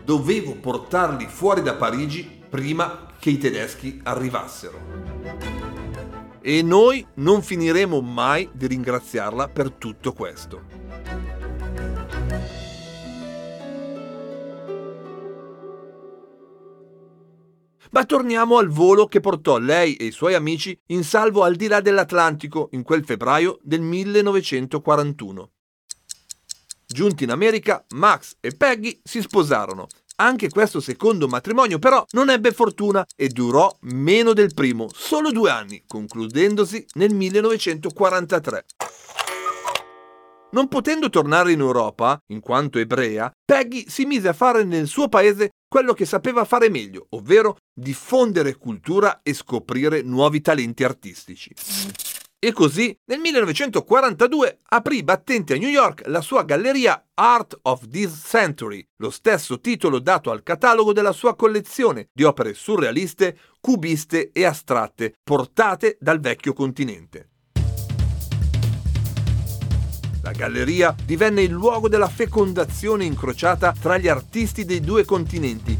Dovevo 0.04 0.54
portarli 0.54 1.26
fuori 1.26 1.62
da 1.62 1.74
Parigi 1.74 2.22
prima 2.48 3.06
che 3.18 3.30
i 3.30 3.38
tedeschi 3.38 4.00
arrivassero. 4.02 4.80
E 6.40 6.62
noi 6.62 7.06
non 7.14 7.42
finiremo 7.42 8.00
mai 8.00 8.48
di 8.52 8.66
ringraziarla 8.66 9.48
per 9.48 9.70
tutto 9.72 10.12
questo. 10.12 10.62
Ma 17.98 18.04
torniamo 18.04 18.58
al 18.58 18.68
volo 18.68 19.08
che 19.08 19.18
portò 19.18 19.58
lei 19.58 19.96
e 19.96 20.04
i 20.04 20.10
suoi 20.12 20.34
amici 20.34 20.80
in 20.90 21.02
salvo 21.02 21.42
al 21.42 21.56
di 21.56 21.66
là 21.66 21.80
dell'Atlantico 21.80 22.68
in 22.70 22.84
quel 22.84 23.04
febbraio 23.04 23.58
del 23.60 23.80
1941. 23.80 25.50
Giunti 26.86 27.24
in 27.24 27.32
America, 27.32 27.84
Max 27.96 28.36
e 28.38 28.54
Peggy 28.56 29.00
si 29.02 29.20
sposarono. 29.20 29.88
Anche 30.18 30.48
questo 30.48 30.78
secondo 30.78 31.26
matrimonio 31.26 31.80
però 31.80 32.04
non 32.12 32.30
ebbe 32.30 32.52
fortuna 32.52 33.04
e 33.16 33.30
durò 33.30 33.76
meno 33.80 34.32
del 34.32 34.54
primo, 34.54 34.86
solo 34.94 35.32
due 35.32 35.50
anni, 35.50 35.82
concludendosi 35.84 36.86
nel 36.92 37.12
1943. 37.12 38.64
Non 40.50 40.68
potendo 40.68 41.10
tornare 41.10 41.52
in 41.52 41.60
Europa, 41.60 42.18
in 42.28 42.40
quanto 42.40 42.78
ebrea, 42.78 43.30
Peggy 43.44 43.84
si 43.86 44.06
mise 44.06 44.28
a 44.28 44.32
fare 44.32 44.64
nel 44.64 44.86
suo 44.86 45.08
paese 45.08 45.50
quello 45.68 45.92
che 45.92 46.06
sapeva 46.06 46.46
fare 46.46 46.70
meglio, 46.70 47.06
ovvero 47.10 47.58
diffondere 47.70 48.56
cultura 48.56 49.20
e 49.22 49.34
scoprire 49.34 50.00
nuovi 50.00 50.40
talenti 50.40 50.84
artistici. 50.84 51.52
E 52.40 52.52
così 52.52 52.96
nel 53.10 53.18
1942 53.18 54.58
aprì 54.68 55.02
battente 55.02 55.54
a 55.54 55.58
New 55.58 55.68
York 55.68 56.04
la 56.06 56.22
sua 56.22 56.44
galleria 56.44 57.08
Art 57.12 57.58
of 57.62 57.86
This 57.88 58.24
Century, 58.26 58.82
lo 59.02 59.10
stesso 59.10 59.60
titolo 59.60 59.98
dato 59.98 60.30
al 60.30 60.42
catalogo 60.42 60.94
della 60.94 61.12
sua 61.12 61.36
collezione 61.36 62.08
di 62.10 62.22
opere 62.22 62.54
surrealiste, 62.54 63.36
cubiste 63.60 64.30
e 64.32 64.44
astratte 64.44 65.14
portate 65.22 65.98
dal 66.00 66.20
vecchio 66.20 66.54
continente. 66.54 67.27
La 70.28 70.34
galleria 70.34 70.94
divenne 71.06 71.40
il 71.40 71.50
luogo 71.50 71.88
della 71.88 72.06
fecondazione 72.06 73.06
incrociata 73.06 73.72
tra 73.72 73.96
gli 73.96 74.08
artisti 74.08 74.66
dei 74.66 74.80
due 74.80 75.06
continenti, 75.06 75.74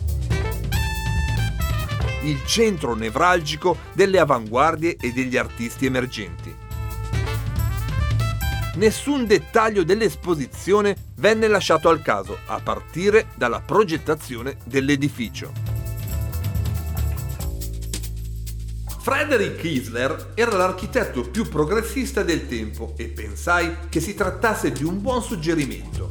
il 2.23 2.41
centro 2.47 2.95
nevralgico 2.95 3.77
delle 3.93 4.19
avanguardie 4.19 4.97
e 4.99 5.13
degli 5.13 5.37
artisti 5.37 5.85
emergenti. 5.85 6.57
Nessun 8.77 9.27
dettaglio 9.27 9.85
dell'esposizione 9.85 10.97
venne 11.17 11.47
lasciato 11.47 11.91
al 11.91 12.01
caso, 12.01 12.39
a 12.47 12.59
partire 12.59 13.27
dalla 13.35 13.61
progettazione 13.61 14.57
dell'edificio. 14.65 15.78
Frederick 19.09 19.65
Isler 19.65 20.33
era 20.35 20.55
l'architetto 20.55 21.23
più 21.23 21.49
progressista 21.49 22.23
del 22.23 22.47
tempo 22.47 22.93
e 22.99 23.07
pensai 23.07 23.75
che 23.89 24.01
si 24.01 24.13
trattasse 24.13 24.71
di 24.71 24.85
un 24.85 25.01
buon 25.01 25.23
suggerimento. 25.23 26.11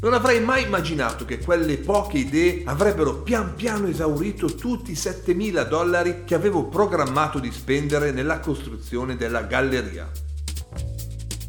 Non 0.00 0.14
avrei 0.14 0.40
mai 0.40 0.62
immaginato 0.62 1.26
che 1.26 1.40
quelle 1.40 1.76
poche 1.76 2.16
idee 2.16 2.62
avrebbero 2.64 3.16
pian 3.16 3.54
piano 3.54 3.86
esaurito 3.86 4.46
tutti 4.46 4.92
i 4.92 4.94
7.000 4.94 5.68
dollari 5.68 6.24
che 6.24 6.34
avevo 6.34 6.68
programmato 6.68 7.38
di 7.38 7.52
spendere 7.52 8.12
nella 8.12 8.40
costruzione 8.40 9.16
della 9.16 9.42
galleria. 9.42 10.10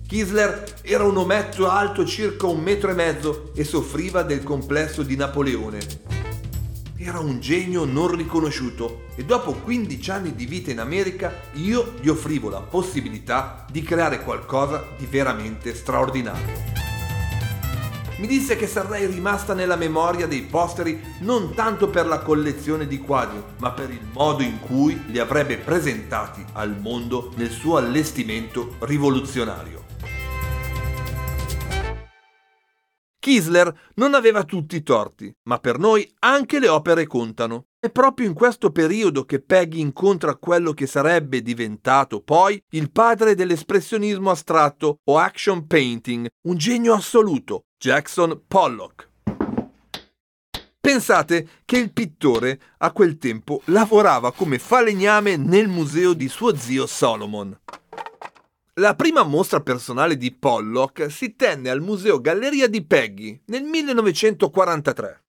Kisler 0.06 0.66
era 0.82 1.06
un 1.06 1.16
ometto 1.16 1.70
alto 1.70 2.06
circa 2.06 2.48
un 2.48 2.60
metro 2.60 2.92
e 2.92 2.94
mezzo 2.94 3.54
e 3.56 3.64
soffriva 3.64 4.22
del 4.24 4.44
complesso 4.44 5.02
di 5.02 5.16
Napoleone 5.16 6.01
era 7.04 7.20
un 7.20 7.40
genio 7.40 7.84
non 7.84 8.16
riconosciuto 8.16 9.06
e 9.16 9.26
dopo 9.26 9.54
15 9.54 10.12
anni 10.12 10.36
di 10.36 10.46
vita 10.46 10.70
in 10.70 10.80
America 10.80 11.34
io 11.54 11.94
gli 12.00 12.08
offrivo 12.08 12.50
la 12.50 12.62
possibilità 12.62 13.66
di 13.72 13.82
creare 13.82 14.22
qualcosa 14.22 14.86
di 14.98 15.08
veramente 15.08 15.74
straordinario. 15.74 16.80
Mi 18.18 18.28
disse 18.28 18.56
che 18.56 18.68
sarei 18.68 19.08
rimasta 19.08 19.56
nella 19.56 19.76
memoria 19.76 20.28
dei 20.28 20.44
posteri 20.44 21.02
non 21.22 21.56
tanto 21.56 21.90
per 21.90 22.06
la 22.06 22.20
collezione 22.20 22.86
di 22.86 23.00
quadri, 23.00 23.42
ma 23.58 23.72
per 23.72 23.90
il 23.90 24.06
modo 24.14 24.44
in 24.44 24.60
cui 24.60 25.06
li 25.08 25.18
avrebbe 25.18 25.58
presentati 25.58 26.46
al 26.54 26.80
mondo 26.80 27.34
nel 27.36 27.50
suo 27.50 27.78
allestimento 27.78 28.76
rivoluzionario. 28.82 29.81
Kisler 33.22 33.72
non 33.96 34.16
aveva 34.16 34.44
tutti 34.44 34.76
i 34.76 34.82
torti, 34.82 35.32
ma 35.44 35.60
per 35.60 35.78
noi 35.78 36.12
anche 36.22 36.58
le 36.58 36.68
opere 36.68 37.06
contano. 37.06 37.68
È 37.80 37.92
proprio 37.92 38.26
in 38.26 38.34
questo 38.34 38.72
periodo 38.72 39.26
che 39.26 39.40
Peggy 39.40 39.80
incontra 39.80 40.36
quello 40.36 40.74
che 40.74 40.88
sarebbe 40.88 41.44
diventato 41.44 42.22
poi 42.22 42.60
il 42.72 42.92
padre 42.92 43.36
dell'espressionismo 43.36 44.32
astratto 44.32 45.02
o 45.04 45.20
action 45.20 45.68
painting, 45.68 46.28
un 46.48 46.58
genio 46.58 46.96
assoluto, 46.96 47.66
Jackson 47.78 48.42
Pollock. 48.48 49.10
Pensate 50.80 51.48
che 51.64 51.78
il 51.78 51.94
pittore 51.94 52.60
a 52.80 52.92
quel 52.92 53.20
tempo 53.20 53.62
lavorava 53.66 54.32
come 54.32 54.58
falegname 54.58 55.38
nel 55.38 55.68
museo 55.68 56.14
di 56.14 56.28
suo 56.28 56.56
zio 56.56 56.88
Solomon. 56.88 57.56
La 58.76 58.96
prima 58.96 59.24
mostra 59.24 59.60
personale 59.60 60.16
di 60.16 60.32
Pollock 60.32 61.12
si 61.12 61.36
tenne 61.36 61.70
al 61.70 61.82
Museo 61.82 62.22
Galleria 62.22 62.70
di 62.70 62.82
Peggy 62.82 63.38
nel 63.48 63.64
1943. 63.64 65.21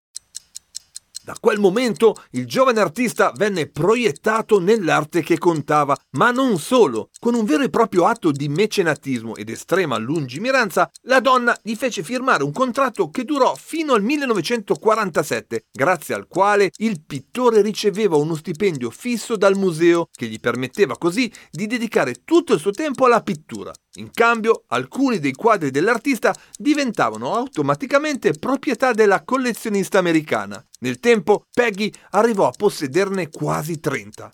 Da 1.23 1.35
quel 1.39 1.59
momento 1.59 2.15
il 2.31 2.47
giovane 2.47 2.79
artista 2.79 3.31
venne 3.35 3.69
proiettato 3.69 4.59
nell'arte 4.59 5.21
che 5.21 5.37
contava, 5.37 5.95
ma 6.11 6.31
non 6.31 6.57
solo. 6.57 7.09
Con 7.19 7.35
un 7.35 7.45
vero 7.45 7.61
e 7.61 7.69
proprio 7.69 8.07
atto 8.07 8.31
di 8.31 8.49
mecenatismo 8.49 9.35
ed 9.35 9.49
estrema 9.49 9.97
lungimiranza, 9.97 10.89
la 11.03 11.19
donna 11.19 11.55
gli 11.61 11.75
fece 11.75 12.01
firmare 12.01 12.43
un 12.43 12.51
contratto 12.51 13.11
che 13.11 13.23
durò 13.23 13.53
fino 13.53 13.93
al 13.93 14.01
1947, 14.01 15.65
grazie 15.71 16.15
al 16.15 16.25
quale 16.27 16.71
il 16.77 17.03
pittore 17.05 17.61
riceveva 17.61 18.15
uno 18.15 18.33
stipendio 18.33 18.89
fisso 18.89 19.35
dal 19.37 19.55
museo 19.55 20.07
che 20.11 20.25
gli 20.25 20.39
permetteva 20.39 20.97
così 20.97 21.31
di 21.51 21.67
dedicare 21.67 22.23
tutto 22.23 22.53
il 22.53 22.59
suo 22.59 22.71
tempo 22.71 23.05
alla 23.05 23.21
pittura. 23.21 23.71
In 23.95 24.11
cambio, 24.13 24.63
alcuni 24.67 25.19
dei 25.19 25.33
quadri 25.33 25.69
dell'artista 25.69 26.33
diventavano 26.57 27.35
automaticamente 27.35 28.31
proprietà 28.31 28.93
della 28.93 29.23
collezionista 29.25 29.99
americana. 29.99 30.65
Nel 30.79 30.99
tempo, 30.99 31.47
Peggy 31.53 31.91
arrivò 32.11 32.47
a 32.47 32.53
possederne 32.55 33.29
quasi 33.29 33.81
30. 33.81 34.29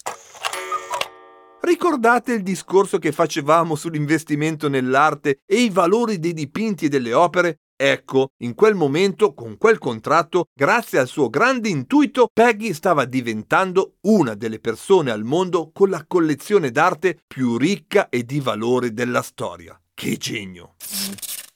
Ricordate 1.61 2.33
il 2.33 2.43
discorso 2.43 2.99
che 2.99 3.11
facevamo 3.11 3.73
sull'investimento 3.75 4.69
nell'arte 4.69 5.39
e 5.45 5.55
i 5.55 5.69
valori 5.71 6.19
dei 6.19 6.33
dipinti 6.33 6.85
e 6.85 6.89
delle 6.89 7.13
opere? 7.13 7.61
Ecco, 7.79 8.29
in 8.37 8.55
quel 8.55 8.73
momento, 8.73 9.35
con 9.35 9.55
quel 9.55 9.77
contratto, 9.77 10.47
grazie 10.51 10.97
al 10.97 11.07
suo 11.07 11.29
grande 11.29 11.69
intuito, 11.69 12.27
Peggy 12.33 12.73
stava 12.73 13.05
diventando 13.05 13.97
una 14.01 14.33
delle 14.33 14.59
persone 14.59 15.11
al 15.11 15.23
mondo 15.23 15.69
con 15.71 15.91
la 15.91 16.03
collezione 16.07 16.71
d'arte 16.71 17.19
più 17.27 17.55
ricca 17.55 18.09
e 18.09 18.23
di 18.23 18.39
valore 18.39 18.93
della 18.93 19.21
storia. 19.21 19.79
Che 19.93 20.17
genio! 20.17 20.73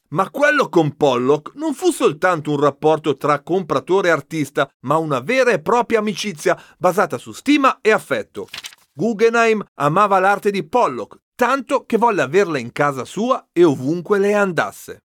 Ma 0.10 0.30
quello 0.30 0.70
con 0.70 0.96
Pollock 0.96 1.56
non 1.56 1.74
fu 1.74 1.90
soltanto 1.90 2.52
un 2.52 2.60
rapporto 2.60 3.18
tra 3.18 3.42
compratore 3.42 4.10
e 4.10 4.12
artista, 4.12 4.70
ma 4.82 4.98
una 4.98 5.22
vera 5.22 5.50
e 5.50 5.60
propria 5.60 6.00
amicizia 6.00 6.62
basata 6.78 7.18
su 7.18 7.32
stima 7.32 7.80
e 7.82 7.90
affetto. 7.90 8.48
Guggenheim 8.94 9.64
amava 9.76 10.20
l'arte 10.20 10.52
di 10.52 10.64
Pollock, 10.68 11.18
tanto 11.34 11.86
che 11.86 11.98
volle 11.98 12.22
averla 12.22 12.60
in 12.60 12.72
casa 12.72 13.06
sua 13.06 13.48
e 13.52 13.64
ovunque 13.64 14.20
lei 14.20 14.34
andasse 14.34 15.02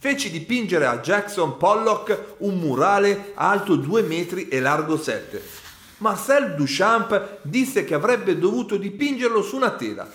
fece 0.00 0.30
dipingere 0.30 0.86
a 0.86 0.98
Jackson 0.98 1.56
Pollock 1.56 2.36
un 2.38 2.56
murale 2.58 3.32
alto 3.34 3.74
2 3.74 4.02
metri 4.02 4.46
e 4.48 4.60
largo 4.60 4.96
7. 4.96 5.42
Marcel 5.98 6.54
Duchamp 6.54 7.38
disse 7.42 7.84
che 7.84 7.94
avrebbe 7.94 8.38
dovuto 8.38 8.76
dipingerlo 8.76 9.42
su 9.42 9.56
una 9.56 9.72
tela, 9.72 10.08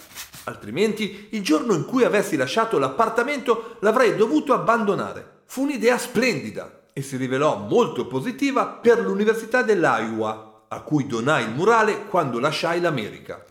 altrimenti 0.46 1.28
il 1.32 1.42
giorno 1.42 1.74
in 1.74 1.86
cui 1.86 2.06
avessi 2.06 2.38
lasciato 2.38 2.80
l'appartamento 2.80 3.76
l'avrei 3.82 4.16
dovuto 4.16 4.54
abbandonare. 4.54 5.42
Fu 5.46 5.64
un'idea 5.64 5.98
splendida 5.98 6.84
e 6.94 7.02
si 7.02 7.18
rivelò 7.18 7.58
molto 7.58 8.08
positiva 8.08 8.68
per 8.68 9.00
l'Università 9.00 9.62
dell'Iowa, 9.64 10.66
a 10.70 10.82
cui 10.82 11.06
donai 11.06 11.44
il 11.44 11.52
murale 11.52 12.06
quando 12.06 12.40
lasciai 12.40 12.80
l'America. 12.80 13.44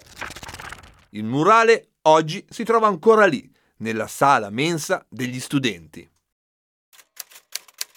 Il 1.11 1.25
murale 1.25 1.89
oggi 2.03 2.43
si 2.49 2.65
trova 2.65 2.87
ancora 2.87 3.27
lì, 3.27 3.51
nella 3.79 4.07
sala 4.07 4.49
mensa 4.49 5.05
degli 5.09 5.39
studenti. 5.39 6.09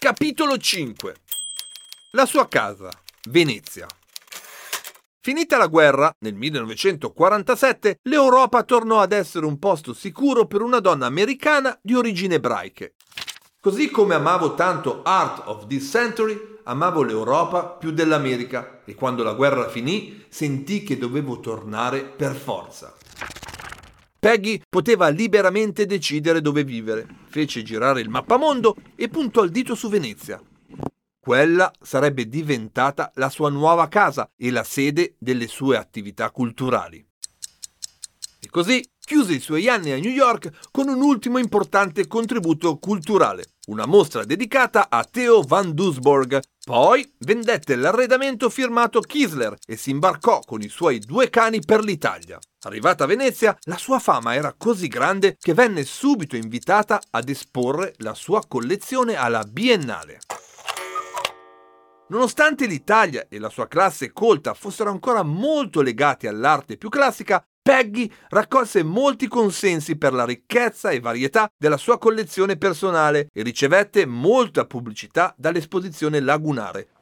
Capitolo 0.05 0.55
5 0.59 1.15
La 2.11 2.27
sua 2.27 2.47
casa, 2.47 2.91
Venezia. 3.29 3.87
Finita 5.19 5.57
la 5.57 5.65
guerra, 5.65 6.15
nel 6.19 6.35
1947, 6.35 8.01
l'Europa 8.03 8.61
tornò 8.61 8.99
ad 8.99 9.13
essere 9.13 9.47
un 9.47 9.57
posto 9.57 9.95
sicuro 9.95 10.45
per 10.45 10.61
una 10.61 10.79
donna 10.79 11.07
americana 11.07 11.75
di 11.81 11.95
origini 11.95 12.35
ebraiche. 12.35 12.93
Così 13.59 13.89
come 13.89 14.13
amavo 14.13 14.53
tanto 14.53 15.01
Art 15.01 15.47
of 15.47 15.65
this 15.65 15.89
Century, 15.89 16.59
amavo 16.65 17.01
l'Europa 17.01 17.63
più 17.63 17.89
dell'America 17.89 18.83
e 18.85 18.93
quando 18.93 19.23
la 19.23 19.33
guerra 19.33 19.67
finì 19.69 20.23
sentii 20.29 20.83
che 20.83 20.99
dovevo 20.99 21.39
tornare 21.39 22.03
per 22.03 22.35
forza. 22.35 22.94
Peggy 24.25 24.59
poteva 24.67 25.09
liberamente 25.09 25.85
decidere 25.85 26.41
dove 26.41 26.63
vivere. 26.63 27.05
Fece 27.27 27.61
girare 27.61 28.01
il 28.01 28.09
mappamondo 28.09 28.75
e 28.95 29.07
puntò 29.07 29.43
il 29.43 29.51
dito 29.51 29.75
su 29.75 29.87
Venezia. 29.87 30.41
Quella 31.19 31.71
sarebbe 31.79 32.27
diventata 32.27 33.11
la 33.17 33.29
sua 33.29 33.51
nuova 33.51 33.87
casa 33.87 34.27
e 34.35 34.49
la 34.49 34.63
sede 34.63 35.13
delle 35.19 35.45
sue 35.45 35.77
attività 35.77 36.31
culturali. 36.31 37.05
E 38.39 38.49
così 38.49 38.83
chiuse 38.99 39.33
i 39.33 39.39
suoi 39.39 39.69
anni 39.69 39.91
a 39.91 39.99
New 39.99 40.11
York 40.11 40.69
con 40.71 40.87
un 40.87 41.03
ultimo 41.03 41.37
importante 41.37 42.07
contributo 42.07 42.79
culturale, 42.79 43.43
una 43.67 43.85
mostra 43.85 44.23
dedicata 44.23 44.87
a 44.89 45.03
Theo 45.03 45.43
van 45.43 45.75
Doesburg. 45.75 46.39
Poi 46.65 47.13
vendette 47.19 47.75
l'arredamento 47.75 48.49
firmato 48.49 49.01
Kisler 49.01 49.55
e 49.67 49.77
si 49.77 49.91
imbarcò 49.91 50.39
con 50.39 50.63
i 50.63 50.67
suoi 50.67 50.97
due 50.97 51.29
cani 51.29 51.59
per 51.63 51.83
l'Italia. 51.83 52.39
Arrivata 52.65 53.03
a 53.03 53.07
Venezia, 53.07 53.55
la 53.65 53.77
sua 53.77 53.99
fama 53.99 54.33
era 54.33 54.55
così 54.57 54.87
grande 54.87 55.37
che 55.39 55.53
venne 55.53 55.83
subito 55.83 56.35
invitata 56.35 56.99
ad 57.11 57.29
esporre 57.29 57.93
la 57.97 58.15
sua 58.15 58.41
collezione 58.47 59.15
alla 59.15 59.43
Biennale. 59.43 60.21
Nonostante 62.07 62.65
l'Italia 62.65 63.27
e 63.29 63.37
la 63.37 63.49
sua 63.49 63.67
classe 63.67 64.11
colta 64.11 64.55
fossero 64.55 64.89
ancora 64.89 65.21
molto 65.21 65.83
legati 65.83 66.25
all'arte 66.25 66.77
più 66.77 66.89
classica, 66.89 67.43
Peggy 67.61 68.11
raccolse 68.29 68.81
molti 68.81 69.27
consensi 69.27 69.95
per 69.95 70.13
la 70.13 70.25
ricchezza 70.25 70.89
e 70.89 70.99
varietà 70.99 71.47
della 71.55 71.77
sua 71.77 71.99
collezione 71.99 72.57
personale 72.57 73.29
e 73.31 73.43
ricevette 73.43 74.07
molta 74.07 74.65
pubblicità 74.65 75.35
dall'esposizione 75.37 76.19
lagunare. 76.19 76.94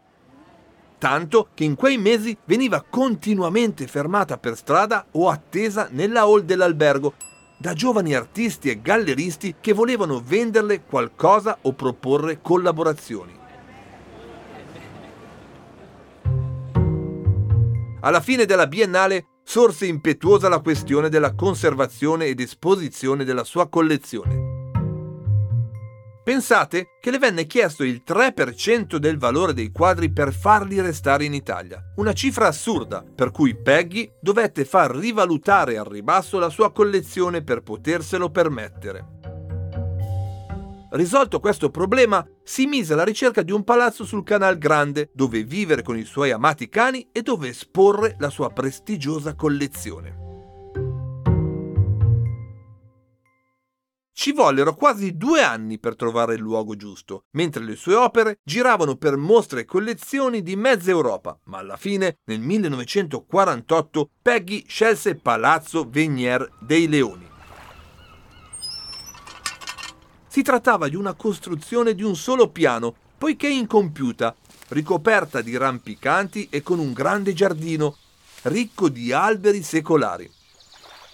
Tanto 1.03 1.49
che 1.53 1.65
in 1.65 1.75
quei 1.75 1.97
mesi 1.97 2.37
veniva 2.45 2.81
continuamente 2.81 3.87
fermata 3.87 4.37
per 4.37 4.55
strada 4.55 5.05
o 5.11 5.27
attesa 5.27 5.89
nella 5.91 6.21
hall 6.21 6.43
dell'albergo 6.43 7.15
da 7.57 7.73
giovani 7.73 8.15
artisti 8.15 8.69
e 8.69 8.81
galleristi 8.81 9.55
che 9.59 9.73
volevano 9.73 10.23
venderle 10.25 10.83
qualcosa 10.85 11.57
o 11.63 11.73
proporre 11.73 12.39
collaborazioni. 12.41 13.37
Alla 17.99 18.21
fine 18.21 18.45
della 18.45 18.67
biennale 18.67 19.25
sorse 19.43 19.85
impetuosa 19.85 20.47
la 20.47 20.61
questione 20.61 21.09
della 21.09 21.35
conservazione 21.35 22.27
ed 22.27 22.39
esposizione 22.39 23.25
della 23.25 23.43
sua 23.43 23.67
collezione. 23.67 24.42
Pensate 26.23 26.91
che 27.01 27.11
le 27.11 27.17
venne 27.19 27.45
chiesto 27.45 27.83
il 27.83 28.01
3% 28.07 28.95
del 28.95 29.17
valore 29.17 29.53
dei 29.53 29.73
quadri 29.73 30.09
per 30.09 30.33
farli 30.33 30.79
restare 30.79 31.25
in 31.25 31.33
Italia, 31.33 31.83
una 31.97 32.13
cifra 32.13 32.47
assurda, 32.47 33.03
per 33.03 33.31
cui 33.31 33.57
Peggy 33.57 34.09
dovette 34.21 34.63
far 34.63 34.95
rivalutare 34.95 35.77
al 35.77 35.83
ribasso 35.83 36.39
la 36.39 36.47
sua 36.47 36.71
collezione 36.71 37.43
per 37.43 37.61
poterselo 37.61 38.29
permettere. 38.29 39.05
Risolto 40.91 41.41
questo 41.41 41.69
problema, 41.69 42.25
si 42.41 42.67
mise 42.67 42.93
alla 42.93 43.03
ricerca 43.03 43.41
di 43.41 43.51
un 43.51 43.65
palazzo 43.65 44.05
sul 44.05 44.23
Canal 44.23 44.57
Grande 44.57 45.09
dove 45.11 45.43
vivere 45.43 45.81
con 45.81 45.97
i 45.97 46.05
suoi 46.05 46.31
amati 46.31 46.69
cani 46.69 47.09
e 47.11 47.21
dove 47.21 47.49
esporre 47.49 48.15
la 48.19 48.29
sua 48.29 48.49
prestigiosa 48.49 49.35
collezione. 49.35 50.22
Ci 54.15 54.31
vollero 54.31 54.75
quasi 54.75 55.17
due 55.17 55.41
anni 55.41 55.79
per 55.79 55.95
trovare 55.95 56.35
il 56.35 56.39
luogo 56.39 56.75
giusto, 56.75 57.25
mentre 57.31 57.63
le 57.63 57.75
sue 57.75 57.95
opere 57.95 58.37
giravano 58.43 58.95
per 58.95 59.17
mostre 59.17 59.61
e 59.61 59.65
collezioni 59.65 60.43
di 60.43 60.55
mezza 60.55 60.91
Europa, 60.91 61.37
ma 61.45 61.57
alla 61.57 61.77
fine, 61.77 62.19
nel 62.25 62.39
1948, 62.39 64.09
Peggy 64.21 64.65
scelse 64.67 65.15
Palazzo 65.15 65.89
Venier 65.89 66.47
dei 66.59 66.87
Leoni. 66.87 67.27
Si 70.27 70.43
trattava 70.43 70.87
di 70.87 70.95
una 70.95 71.15
costruzione 71.15 71.95
di 71.95 72.03
un 72.03 72.15
solo 72.15 72.49
piano, 72.49 72.95
poiché 73.17 73.47
incompiuta, 73.47 74.35
ricoperta 74.69 75.41
di 75.41 75.57
rampicanti 75.57 76.49
e 76.51 76.61
con 76.61 76.77
un 76.77 76.93
grande 76.93 77.33
giardino, 77.33 77.97
ricco 78.43 78.89
di 78.89 79.11
alberi 79.11 79.63
secolari. 79.63 80.29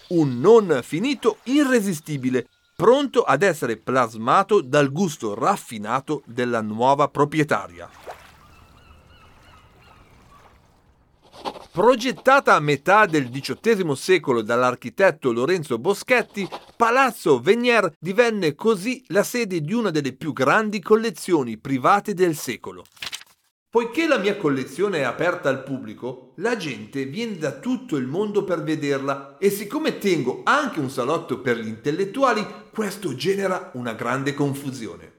Un 0.08 0.38
non 0.38 0.80
finito 0.82 1.38
irresistibile, 1.44 2.46
pronto 2.80 3.24
ad 3.24 3.42
essere 3.42 3.76
plasmato 3.76 4.62
dal 4.62 4.90
gusto 4.90 5.34
raffinato 5.34 6.22
della 6.24 6.62
nuova 6.62 7.08
proprietaria. 7.08 7.86
Progettata 11.70 12.54
a 12.54 12.60
metà 12.60 13.04
del 13.04 13.28
XVIII 13.28 13.94
secolo 13.94 14.40
dall'architetto 14.40 15.30
Lorenzo 15.30 15.78
Boschetti, 15.78 16.48
Palazzo 16.74 17.38
Venier 17.38 17.92
divenne 17.98 18.54
così 18.54 19.04
la 19.08 19.24
sede 19.24 19.60
di 19.60 19.74
una 19.74 19.90
delle 19.90 20.14
più 20.14 20.32
grandi 20.32 20.80
collezioni 20.80 21.58
private 21.58 22.14
del 22.14 22.34
secolo. 22.34 22.84
Poiché 23.72 24.08
la 24.08 24.18
mia 24.18 24.36
collezione 24.36 24.98
è 24.98 25.02
aperta 25.02 25.48
al 25.48 25.62
pubblico, 25.62 26.32
la 26.38 26.56
gente 26.56 27.04
viene 27.04 27.36
da 27.36 27.52
tutto 27.52 27.94
il 27.94 28.04
mondo 28.04 28.42
per 28.42 28.64
vederla 28.64 29.36
e 29.38 29.48
siccome 29.48 29.98
tengo 29.98 30.40
anche 30.42 30.80
un 30.80 30.90
salotto 30.90 31.38
per 31.38 31.56
gli 31.56 31.68
intellettuali, 31.68 32.44
questo 32.72 33.14
genera 33.14 33.70
una 33.74 33.92
grande 33.92 34.34
confusione. 34.34 35.12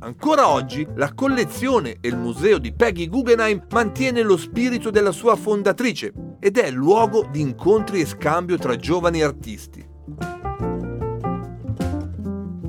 Ancora 0.00 0.48
oggi 0.48 0.84
la 0.96 1.14
collezione 1.14 1.98
e 2.00 2.08
il 2.08 2.16
museo 2.16 2.58
di 2.58 2.72
Peggy 2.72 3.06
Guggenheim 3.06 3.64
mantiene 3.70 4.22
lo 4.22 4.36
spirito 4.36 4.90
della 4.90 5.12
sua 5.12 5.36
fondatrice 5.36 6.12
ed 6.40 6.58
è 6.58 6.68
luogo 6.72 7.28
di 7.30 7.40
incontri 7.40 8.00
e 8.00 8.06
scambio 8.06 8.58
tra 8.58 8.74
giovani 8.74 9.22
artisti. 9.22 9.86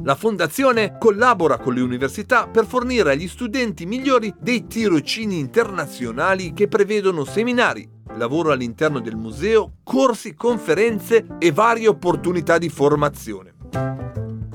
La 0.09 0.15
fondazione 0.15 0.97
collabora 0.97 1.59
con 1.59 1.75
le 1.75 1.81
università 1.81 2.47
per 2.47 2.65
fornire 2.65 3.11
agli 3.11 3.27
studenti 3.27 3.85
migliori 3.85 4.33
dei 4.39 4.65
tirocini 4.65 5.37
internazionali 5.37 6.51
che 6.53 6.67
prevedono 6.67 7.25
seminari, 7.25 7.87
lavoro 8.15 8.51
all'interno 8.51 9.01
del 9.01 9.15
museo, 9.15 9.73
corsi, 9.83 10.33
conferenze 10.33 11.27
e 11.37 11.51
varie 11.51 11.87
opportunità 11.87 12.57
di 12.57 12.69
formazione. 12.69 13.53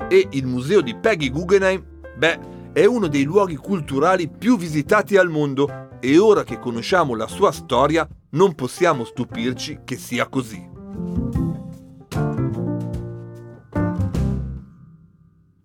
E 0.08 0.26
il 0.32 0.44
museo 0.44 0.80
di 0.80 0.96
Peggy 0.96 1.30
Guggenheim, 1.30 1.84
beh, 2.16 2.72
è 2.72 2.84
uno 2.84 3.06
dei 3.06 3.22
luoghi 3.22 3.54
culturali 3.54 4.28
più 4.28 4.58
visitati 4.58 5.16
al 5.16 5.30
mondo 5.30 5.90
e 6.00 6.18
ora 6.18 6.42
che 6.42 6.58
conosciamo 6.58 7.14
la 7.14 7.28
sua 7.28 7.52
storia 7.52 8.04
non 8.30 8.56
possiamo 8.56 9.04
stupirci 9.04 9.82
che 9.84 9.98
sia 9.98 10.26
così. 10.26 11.43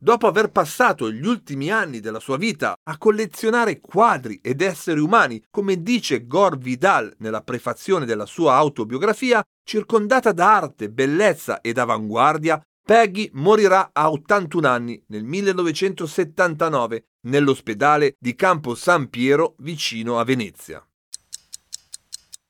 Dopo 0.10 0.26
aver 0.26 0.50
passato 0.50 1.12
gli 1.12 1.24
ultimi 1.24 1.70
anni 1.70 2.00
della 2.00 2.20
sua 2.20 2.36
vita 2.36 2.76
a 2.84 2.98
collezionare 2.98 3.80
quadri 3.80 4.40
ed 4.42 4.60
esseri 4.62 5.00
umani, 5.00 5.40
come 5.52 5.84
dice 5.84 6.26
Gore 6.26 6.58
Vidal 6.58 7.14
nella 7.20 7.44
prefazione 7.44 8.08
della 8.08 8.26
sua 8.26 8.56
autobiografia, 8.56 9.44
circondata 9.64 10.32
da 10.32 10.56
arte, 10.56 10.90
bellezza 10.90 11.62
ed 11.62 11.78
avanguardia, 11.78 12.60
Peggy 12.84 13.30
morirà 13.34 13.92
a 13.94 14.10
81 14.10 14.68
anni 14.68 15.00
nel 15.10 15.26
1979 15.26 17.04
nell'ospedale 17.28 18.16
di 18.18 18.34
Campo 18.34 18.74
San 18.74 19.10
Piero 19.12 19.54
vicino 19.60 20.18
a 20.18 20.24
Venezia. 20.24 20.84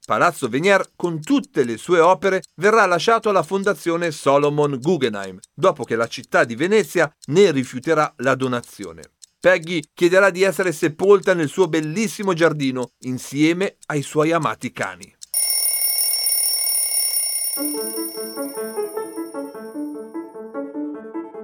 Palazzo 0.09 0.47
Venier, 0.47 0.93
con 0.95 1.21
tutte 1.21 1.63
le 1.63 1.77
sue 1.77 1.99
opere, 1.99 2.41
verrà 2.55 2.87
lasciato 2.87 3.29
alla 3.29 3.43
Fondazione 3.43 4.09
Solomon 4.09 4.79
Guggenheim, 4.81 5.37
dopo 5.53 5.83
che 5.83 5.95
la 5.95 6.07
città 6.07 6.45
di 6.45 6.55
Venezia 6.55 7.15
ne 7.27 7.51
rifiuterà 7.51 8.11
la 8.17 8.33
donazione. 8.33 9.03
Peggy 9.39 9.83
chiederà 9.93 10.31
di 10.31 10.41
essere 10.41 10.71
sepolta 10.71 11.35
nel 11.35 11.47
suo 11.47 11.67
bellissimo 11.67 12.33
giardino 12.33 12.93
insieme 13.01 13.77
ai 13.85 14.01
suoi 14.01 14.31
amati 14.31 14.71
cani. 14.71 15.15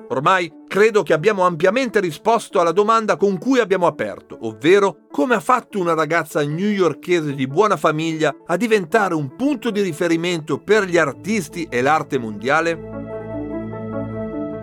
Ormai 0.10 0.52
credo 0.76 1.04
che 1.04 1.14
abbiamo 1.14 1.46
ampiamente 1.46 2.02
risposto 2.02 2.60
alla 2.60 2.74
domanda 2.74 3.16
con 3.16 3.38
cui 3.38 3.60
abbiamo 3.60 3.88
aperto, 3.88 4.38
ovvero 4.42 4.98
come 5.10 5.34
ha 5.34 5.40
fatto 5.40 5.80
una 5.80 5.94
ragazza 5.94 6.44
newyorkese 6.44 7.34
di 7.34 7.48
buona 7.48 7.78
famiglia 7.78 8.36
a 8.46 8.58
diventare 8.58 9.14
un 9.14 9.38
punto 9.38 9.72
di 9.72 9.80
riferimento 9.80 10.58
per 10.58 10.84
gli 10.84 10.98
artisti 10.98 11.66
e 11.70 11.82
l'arte 11.82 12.18
mondiale? 12.18 12.78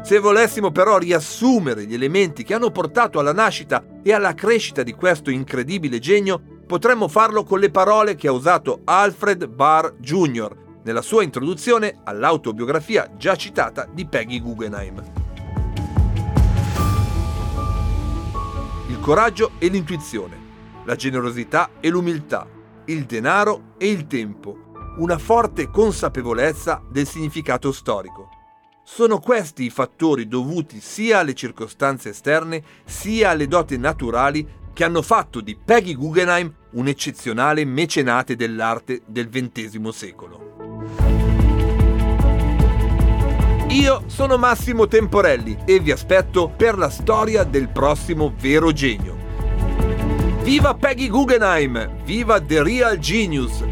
Se 0.02 0.18
volessimo 0.18 0.70
però 0.70 0.98
riassumere 0.98 1.86
gli 1.86 1.94
elementi 1.94 2.44
che 2.44 2.52
hanno 2.52 2.70
portato 2.70 3.18
alla 3.18 3.32
nascita 3.32 3.82
e 4.02 4.12
alla 4.12 4.34
crescita 4.34 4.82
di 4.82 4.92
questo 4.92 5.30
incredibile 5.30 5.98
genio, 5.98 6.38
potremmo 6.66 7.08
farlo 7.08 7.42
con 7.42 7.58
le 7.58 7.70
parole 7.70 8.16
che 8.16 8.28
ha 8.28 8.32
usato 8.32 8.82
Alfred 8.84 9.46
Barr 9.46 9.94
Jr. 9.98 10.54
nella 10.84 11.00
sua 11.00 11.22
introduzione 11.22 12.00
all'autobiografia 12.04 13.10
già 13.16 13.34
citata 13.34 13.88
di 13.90 14.04
Peggy 14.04 14.42
Guggenheim. 14.42 15.21
Coraggio 19.02 19.54
e 19.58 19.66
l'intuizione, 19.66 20.38
la 20.84 20.94
generosità 20.94 21.70
e 21.80 21.88
l'umiltà, 21.88 22.46
il 22.84 23.04
denaro 23.04 23.74
e 23.76 23.90
il 23.90 24.06
tempo, 24.06 24.70
una 24.98 25.18
forte 25.18 25.68
consapevolezza 25.70 26.80
del 26.88 27.08
significato 27.08 27.72
storico. 27.72 28.28
Sono 28.84 29.18
questi 29.18 29.64
i 29.64 29.70
fattori 29.70 30.28
dovuti 30.28 30.80
sia 30.80 31.18
alle 31.18 31.34
circostanze 31.34 32.10
esterne 32.10 32.62
sia 32.84 33.30
alle 33.30 33.48
doti 33.48 33.76
naturali 33.76 34.46
che 34.72 34.84
hanno 34.84 35.02
fatto 35.02 35.40
di 35.40 35.56
Peggy 35.56 35.94
Guggenheim 35.94 36.54
un 36.70 36.86
eccezionale 36.86 37.64
mecenate 37.64 38.36
dell'arte 38.36 39.02
del 39.06 39.28
XX 39.28 39.88
secolo. 39.88 41.11
Io 43.72 44.02
sono 44.06 44.36
Massimo 44.36 44.86
Temporelli 44.86 45.56
e 45.64 45.80
vi 45.80 45.92
aspetto 45.92 46.52
per 46.54 46.76
la 46.76 46.90
storia 46.90 47.42
del 47.42 47.70
prossimo 47.70 48.30
vero 48.38 48.70
genio. 48.70 49.16
Viva 50.42 50.74
Peggy 50.74 51.08
Guggenheim! 51.08 52.04
Viva 52.04 52.38
The 52.38 52.62
Real 52.62 52.98
Genius! 52.98 53.64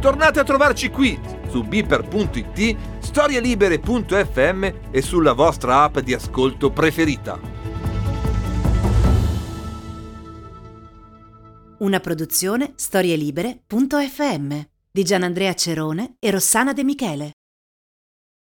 Tornate 0.00 0.40
a 0.40 0.44
trovarci 0.44 0.88
qui 0.88 1.20
su 1.50 1.62
beeper.it, 1.62 2.76
storielibere.fm 3.00 4.64
e 4.90 5.02
sulla 5.02 5.34
vostra 5.34 5.82
app 5.82 5.98
di 5.98 6.14
ascolto 6.14 6.70
preferita. 6.70 7.38
Una 11.80 12.00
produzione 12.00 12.72
storielibere.fm 12.74 14.58
di 14.90 15.04
Gianandrea 15.04 15.52
Cerone 15.52 16.16
e 16.18 16.30
Rossana 16.30 16.72
De 16.72 16.82
Michele. 16.82 17.32